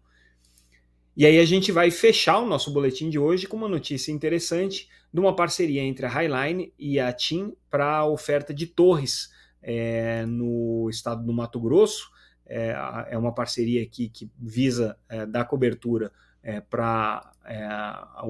E 1.15 1.25
aí 1.25 1.39
a 1.39 1.45
gente 1.45 1.71
vai 1.71 1.89
fechar 1.89 2.37
o 2.37 2.45
nosso 2.45 2.71
boletim 2.71 3.09
de 3.09 3.17
hoje 3.17 3.47
com 3.47 3.57
uma 3.57 3.67
notícia 3.67 4.11
interessante 4.11 4.87
de 5.11 5.19
uma 5.19 5.35
parceria 5.35 5.81
entre 5.81 6.05
a 6.05 6.09
Highline 6.09 6.71
e 6.77 6.99
a 6.99 7.11
TIM 7.11 7.55
para 7.71 7.97
a 7.97 8.05
oferta 8.05 8.53
de 8.53 8.67
torres 8.67 9.31
é, 9.61 10.25
no 10.25 10.89
estado 10.89 11.23
do 11.23 11.33
Mato 11.33 11.59
Grosso. 11.59 12.09
É, 12.45 13.07
é 13.09 13.17
uma 13.17 13.33
parceria 13.33 13.83
aqui 13.83 14.09
que 14.09 14.29
visa 14.39 14.97
é, 15.09 15.25
dar 15.25 15.45
cobertura 15.45 16.11
é, 16.41 16.61
para 16.61 17.29
é, 17.45 17.63
a, 17.65 18.23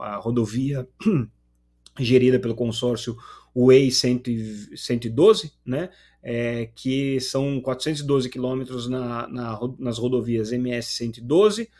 a, 0.00 0.16
rodovia 0.22 0.86
gerida 1.98 2.38
pelo 2.38 2.54
consórcio 2.54 3.16
Way 3.54 3.90
112, 3.90 5.52
né, 5.64 5.88
é, 6.22 6.68
que 6.74 7.18
são 7.20 7.60
412 7.60 8.28
quilômetros 8.28 8.88
na, 8.88 9.26
na, 9.26 9.58
nas 9.78 9.98
rodovias 9.98 10.52
MS 10.52 10.92
112, 10.92 11.70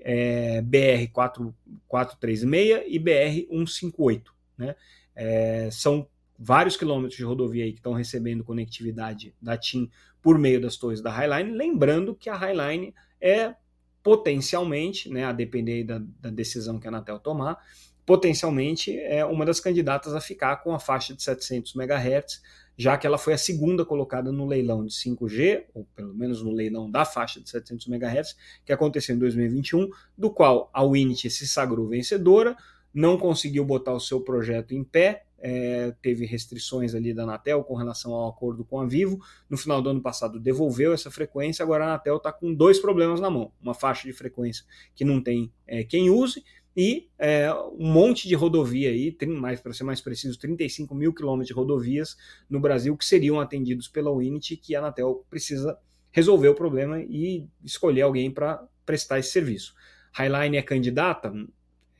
é, 0.00 0.60
BR 0.60 1.10
436 1.12 2.82
e 2.88 2.98
BR 2.98 3.46
158. 3.48 4.34
Né? 4.58 4.74
É, 5.14 5.68
são 5.70 6.08
vários 6.42 6.76
quilômetros 6.76 7.16
de 7.16 7.24
rodovia 7.24 7.64
aí 7.64 7.72
que 7.72 7.78
estão 7.78 7.92
recebendo 7.92 8.42
conectividade 8.42 9.32
da 9.40 9.56
TIM 9.56 9.88
por 10.20 10.36
meio 10.38 10.60
das 10.60 10.76
torres 10.76 11.00
da 11.00 11.10
Highline. 11.10 11.56
Lembrando 11.56 12.16
que 12.16 12.28
a 12.28 12.34
Highline 12.34 12.92
é 13.20 13.54
potencialmente, 14.02 15.08
né, 15.08 15.24
a 15.24 15.32
depender 15.32 15.84
da, 15.84 16.02
da 16.20 16.30
decisão 16.30 16.80
que 16.80 16.86
a 16.88 16.90
Anatel 16.90 17.20
tomar, 17.20 17.58
potencialmente 18.04 18.98
é 18.98 19.24
uma 19.24 19.46
das 19.46 19.60
candidatas 19.60 20.14
a 20.14 20.20
ficar 20.20 20.56
com 20.56 20.74
a 20.74 20.80
faixa 20.80 21.14
de 21.14 21.22
700 21.22 21.76
MHz, 21.76 22.42
já 22.76 22.98
que 22.98 23.06
ela 23.06 23.18
foi 23.18 23.34
a 23.34 23.38
segunda 23.38 23.84
colocada 23.84 24.32
no 24.32 24.44
leilão 24.44 24.84
de 24.84 24.92
5G, 24.92 25.66
ou 25.72 25.86
pelo 25.94 26.12
menos 26.12 26.42
no 26.42 26.50
leilão 26.50 26.90
da 26.90 27.04
faixa 27.04 27.40
de 27.40 27.48
700 27.48 27.86
MHz, 27.86 28.36
que 28.64 28.72
aconteceu 28.72 29.14
em 29.14 29.18
2021, 29.20 29.88
do 30.18 30.28
qual 30.28 30.68
a 30.74 30.84
Winit 30.84 31.30
se 31.30 31.46
sagrou 31.46 31.86
vencedora, 31.86 32.56
não 32.92 33.16
conseguiu 33.16 33.64
botar 33.64 33.92
o 33.92 34.00
seu 34.00 34.20
projeto 34.20 34.72
em 34.72 34.82
pé, 34.82 35.24
é, 35.42 35.92
teve 36.00 36.24
restrições 36.24 36.94
ali 36.94 37.12
da 37.12 37.24
Anatel 37.24 37.64
com 37.64 37.74
relação 37.74 38.12
ao 38.12 38.30
acordo 38.30 38.64
com 38.64 38.80
a 38.80 38.86
Vivo. 38.86 39.18
No 39.50 39.58
final 39.58 39.82
do 39.82 39.90
ano 39.90 40.00
passado 40.00 40.38
devolveu 40.38 40.92
essa 40.92 41.10
frequência, 41.10 41.62
agora 41.62 41.84
a 41.84 41.88
Anatel 41.88 42.16
está 42.16 42.32
com 42.32 42.54
dois 42.54 42.78
problemas 42.78 43.20
na 43.20 43.28
mão: 43.28 43.52
uma 43.60 43.74
faixa 43.74 44.06
de 44.06 44.12
frequência 44.12 44.64
que 44.94 45.04
não 45.04 45.20
tem 45.20 45.52
é, 45.66 45.82
quem 45.82 46.08
use 46.08 46.44
e 46.76 47.10
é, 47.18 47.52
um 47.78 47.92
monte 47.92 48.26
de 48.26 48.34
rodovia 48.34 48.88
aí, 48.88 49.14
mais 49.26 49.60
para 49.60 49.74
ser 49.74 49.84
mais 49.84 50.00
preciso, 50.00 50.38
35 50.38 50.94
mil 50.94 51.12
quilômetros 51.12 51.48
de 51.48 51.52
rodovias 51.52 52.16
no 52.48 52.60
Brasil 52.60 52.96
que 52.96 53.04
seriam 53.04 53.38
atendidos 53.38 53.88
pela 53.88 54.10
Unity, 54.10 54.56
que 54.56 54.74
a 54.74 54.78
Anatel 54.78 55.26
precisa 55.28 55.76
resolver 56.10 56.48
o 56.48 56.54
problema 56.54 57.00
e 57.00 57.46
escolher 57.64 58.02
alguém 58.02 58.30
para 58.30 58.66
prestar 58.86 59.18
esse 59.18 59.30
serviço. 59.30 59.74
Highline 60.12 60.56
é 60.56 60.62
candidata, 60.62 61.32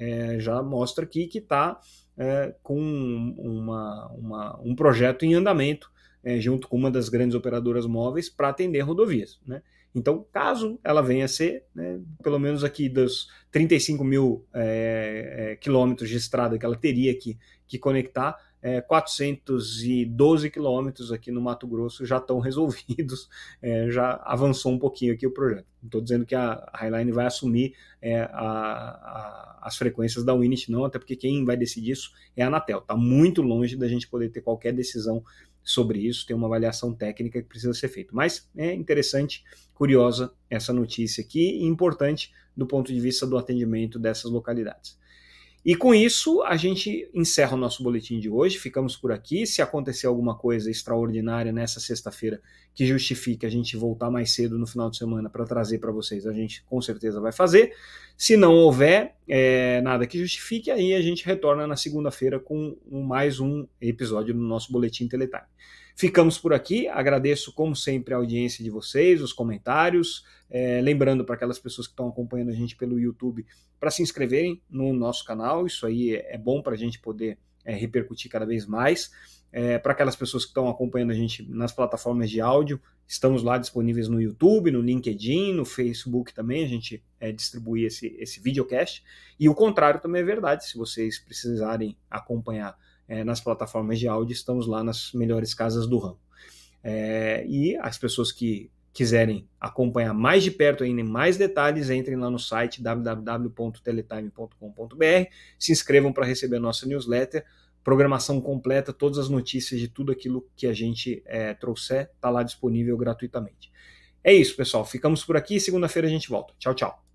é, 0.02 0.40
já 0.40 0.62
mostra 0.62 1.04
aqui 1.04 1.26
que 1.26 1.38
está 1.38 1.78
é, 2.16 2.54
com 2.62 2.78
uma, 3.38 4.08
uma, 4.12 4.60
um 4.62 4.74
projeto 4.74 5.24
em 5.24 5.34
andamento 5.34 5.90
é, 6.24 6.38
junto 6.40 6.68
com 6.68 6.76
uma 6.76 6.90
das 6.90 7.08
grandes 7.08 7.34
operadoras 7.34 7.86
móveis 7.86 8.28
para 8.28 8.48
atender 8.48 8.80
rodovias. 8.80 9.40
Né? 9.46 9.62
Então, 9.94 10.24
caso 10.32 10.78
ela 10.82 11.02
venha 11.02 11.26
a 11.26 11.28
ser, 11.28 11.64
né, 11.74 12.00
pelo 12.22 12.38
menos 12.38 12.64
aqui 12.64 12.88
dos 12.88 13.28
35 13.50 14.02
mil 14.02 14.44
é, 14.54 15.52
é, 15.52 15.56
quilômetros 15.56 16.08
de 16.08 16.16
estrada 16.16 16.58
que 16.58 16.64
ela 16.64 16.76
teria 16.76 17.14
que, 17.16 17.38
que 17.66 17.78
conectar, 17.78 18.36
é, 18.62 18.80
412 18.80 20.48
quilômetros 20.50 21.10
aqui 21.10 21.32
no 21.32 21.40
Mato 21.40 21.66
Grosso 21.66 22.06
já 22.06 22.18
estão 22.18 22.38
resolvidos, 22.40 23.28
é, 23.60 23.90
já 23.90 24.22
avançou 24.24 24.72
um 24.72 24.78
pouquinho 24.78 25.12
aqui 25.12 25.26
o 25.26 25.32
projeto. 25.32 25.66
Estou 25.82 26.00
dizendo 26.00 26.24
que 26.24 26.34
a 26.34 26.70
Highline 26.72 27.10
vai 27.10 27.26
assumir 27.26 27.74
é, 28.00 28.20
a, 28.20 28.28
a, 28.30 29.58
as 29.62 29.76
frequências 29.76 30.24
da 30.24 30.34
Winit, 30.34 30.70
não, 30.70 30.84
até 30.84 30.98
porque 30.98 31.16
quem 31.16 31.44
vai 31.44 31.56
decidir 31.56 31.90
isso 31.90 32.12
é 32.36 32.44
a 32.44 32.46
Anatel. 32.46 32.78
Está 32.78 32.96
muito 32.96 33.42
longe 33.42 33.76
da 33.76 33.88
gente 33.88 34.08
poder 34.08 34.28
ter 34.30 34.40
qualquer 34.40 34.72
decisão 34.72 35.24
sobre 35.64 36.00
isso, 36.00 36.26
tem 36.26 36.34
uma 36.34 36.46
avaliação 36.46 36.92
técnica 36.92 37.40
que 37.40 37.48
precisa 37.48 37.74
ser 37.74 37.88
feita. 37.88 38.10
Mas 38.12 38.48
é 38.56 38.72
interessante, 38.74 39.44
curiosa 39.74 40.32
essa 40.50 40.72
notícia 40.72 41.22
aqui 41.22 41.58
e 41.58 41.64
importante 41.64 42.32
do 42.56 42.66
ponto 42.66 42.92
de 42.92 43.00
vista 43.00 43.26
do 43.26 43.38
atendimento 43.38 43.98
dessas 43.98 44.30
localidades. 44.30 44.98
E 45.64 45.76
com 45.76 45.94
isso, 45.94 46.42
a 46.42 46.56
gente 46.56 47.08
encerra 47.14 47.54
o 47.54 47.56
nosso 47.56 47.84
boletim 47.84 48.18
de 48.18 48.28
hoje. 48.28 48.58
Ficamos 48.58 48.96
por 48.96 49.12
aqui. 49.12 49.46
Se 49.46 49.62
acontecer 49.62 50.08
alguma 50.08 50.36
coisa 50.36 50.68
extraordinária 50.68 51.52
nessa 51.52 51.78
sexta-feira 51.78 52.40
que 52.74 52.84
justifique 52.84 53.46
a 53.46 53.48
gente 53.48 53.76
voltar 53.76 54.10
mais 54.10 54.32
cedo 54.32 54.58
no 54.58 54.66
final 54.66 54.90
de 54.90 54.96
semana 54.96 55.30
para 55.30 55.44
trazer 55.44 55.78
para 55.78 55.92
vocês, 55.92 56.26
a 56.26 56.32
gente 56.32 56.64
com 56.64 56.82
certeza 56.82 57.20
vai 57.20 57.30
fazer. 57.30 57.72
Se 58.16 58.36
não 58.36 58.54
houver 58.54 59.14
é, 59.28 59.80
nada 59.82 60.04
que 60.04 60.18
justifique, 60.18 60.68
aí 60.68 60.94
a 60.94 61.00
gente 61.00 61.24
retorna 61.24 61.64
na 61.64 61.76
segunda-feira 61.76 62.40
com 62.40 62.76
mais 62.90 63.38
um 63.38 63.64
episódio 63.80 64.34
do 64.34 64.40
nosso 64.40 64.72
Boletim 64.72 65.06
Teletime. 65.06 65.42
Ficamos 65.94 66.38
por 66.38 66.52
aqui. 66.52 66.88
Agradeço, 66.88 67.52
como 67.52 67.76
sempre, 67.76 68.14
a 68.14 68.16
audiência 68.16 68.64
de 68.64 68.70
vocês, 68.70 69.20
os 69.20 69.32
comentários. 69.32 70.24
É, 70.50 70.80
lembrando 70.80 71.24
para 71.24 71.34
aquelas 71.34 71.58
pessoas 71.58 71.86
que 71.86 71.92
estão 71.92 72.08
acompanhando 72.08 72.50
a 72.50 72.54
gente 72.54 72.76
pelo 72.76 72.98
YouTube 72.98 73.46
para 73.80 73.90
se 73.90 74.02
inscreverem 74.02 74.62
no 74.68 74.92
nosso 74.92 75.24
canal. 75.24 75.66
Isso 75.66 75.86
aí 75.86 76.14
é, 76.14 76.34
é 76.34 76.38
bom 76.38 76.62
para 76.62 76.74
a 76.74 76.78
gente 76.78 76.98
poder 76.98 77.38
é, 77.64 77.74
repercutir 77.74 78.30
cada 78.30 78.46
vez 78.46 78.66
mais. 78.66 79.10
É, 79.52 79.78
para 79.78 79.92
aquelas 79.92 80.16
pessoas 80.16 80.44
que 80.44 80.50
estão 80.50 80.68
acompanhando 80.68 81.10
a 81.10 81.14
gente 81.14 81.42
nas 81.50 81.72
plataformas 81.72 82.30
de 82.30 82.40
áudio, 82.40 82.80
estamos 83.06 83.42
lá 83.42 83.58
disponíveis 83.58 84.08
no 84.08 84.20
YouTube, 84.20 84.70
no 84.70 84.80
LinkedIn, 84.80 85.52
no 85.52 85.64
Facebook 85.64 86.32
também. 86.32 86.64
A 86.64 86.68
gente 86.68 87.04
é, 87.20 87.30
distribui 87.30 87.84
esse, 87.84 88.16
esse 88.18 88.40
videocast. 88.40 89.04
E 89.38 89.48
o 89.48 89.54
contrário 89.54 90.00
também 90.00 90.22
é 90.22 90.24
verdade. 90.24 90.66
Se 90.66 90.78
vocês 90.78 91.18
precisarem 91.18 91.96
acompanhar 92.10 92.78
é, 93.12 93.22
nas 93.22 93.40
plataformas 93.42 93.98
de 93.98 94.08
áudio, 94.08 94.32
estamos 94.32 94.66
lá 94.66 94.82
nas 94.82 95.12
melhores 95.12 95.52
casas 95.52 95.86
do 95.86 95.98
ramo. 95.98 96.18
É, 96.82 97.44
e 97.46 97.76
as 97.76 97.98
pessoas 97.98 98.32
que 98.32 98.70
quiserem 98.90 99.46
acompanhar 99.60 100.14
mais 100.14 100.42
de 100.42 100.50
perto 100.50 100.82
ainda 100.82 101.04
mais 101.04 101.36
detalhes, 101.36 101.90
entrem 101.90 102.16
lá 102.16 102.30
no 102.30 102.38
site 102.38 102.82
www.teletime.com.br, 102.82 105.30
se 105.58 105.72
inscrevam 105.72 106.10
para 106.10 106.24
receber 106.24 106.56
a 106.56 106.60
nossa 106.60 106.86
newsletter, 106.86 107.44
programação 107.84 108.40
completa, 108.40 108.94
todas 108.94 109.18
as 109.18 109.28
notícias 109.28 109.78
de 109.78 109.88
tudo 109.88 110.10
aquilo 110.10 110.48
que 110.56 110.66
a 110.66 110.72
gente 110.72 111.22
é, 111.26 111.52
trouxer, 111.52 112.08
está 112.14 112.30
lá 112.30 112.42
disponível 112.42 112.96
gratuitamente. 112.96 113.70
É 114.24 114.32
isso, 114.32 114.56
pessoal. 114.56 114.86
Ficamos 114.86 115.22
por 115.22 115.36
aqui. 115.36 115.60
Segunda-feira 115.60 116.08
a 116.08 116.10
gente 116.10 116.30
volta. 116.30 116.54
Tchau, 116.58 116.74
tchau. 116.74 117.11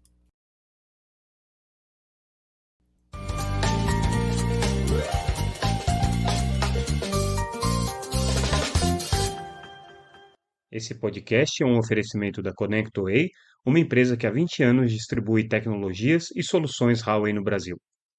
Esse 10.78 10.94
podcast 10.94 11.63
é 11.63 11.66
um 11.66 11.80
oferecimento 11.80 12.40
da 12.40 12.54
ConnectWay, 12.54 13.32
uma 13.66 13.80
empresa 13.80 14.16
que 14.16 14.28
há 14.28 14.32
20 14.32 14.62
anos 14.62 14.92
distribui 14.92 15.48
tecnologias 15.48 16.28
e 16.36 16.44
soluções 16.44 17.02
Huawei 17.02 17.34
no 17.34 17.44
Brasil. 17.44 17.82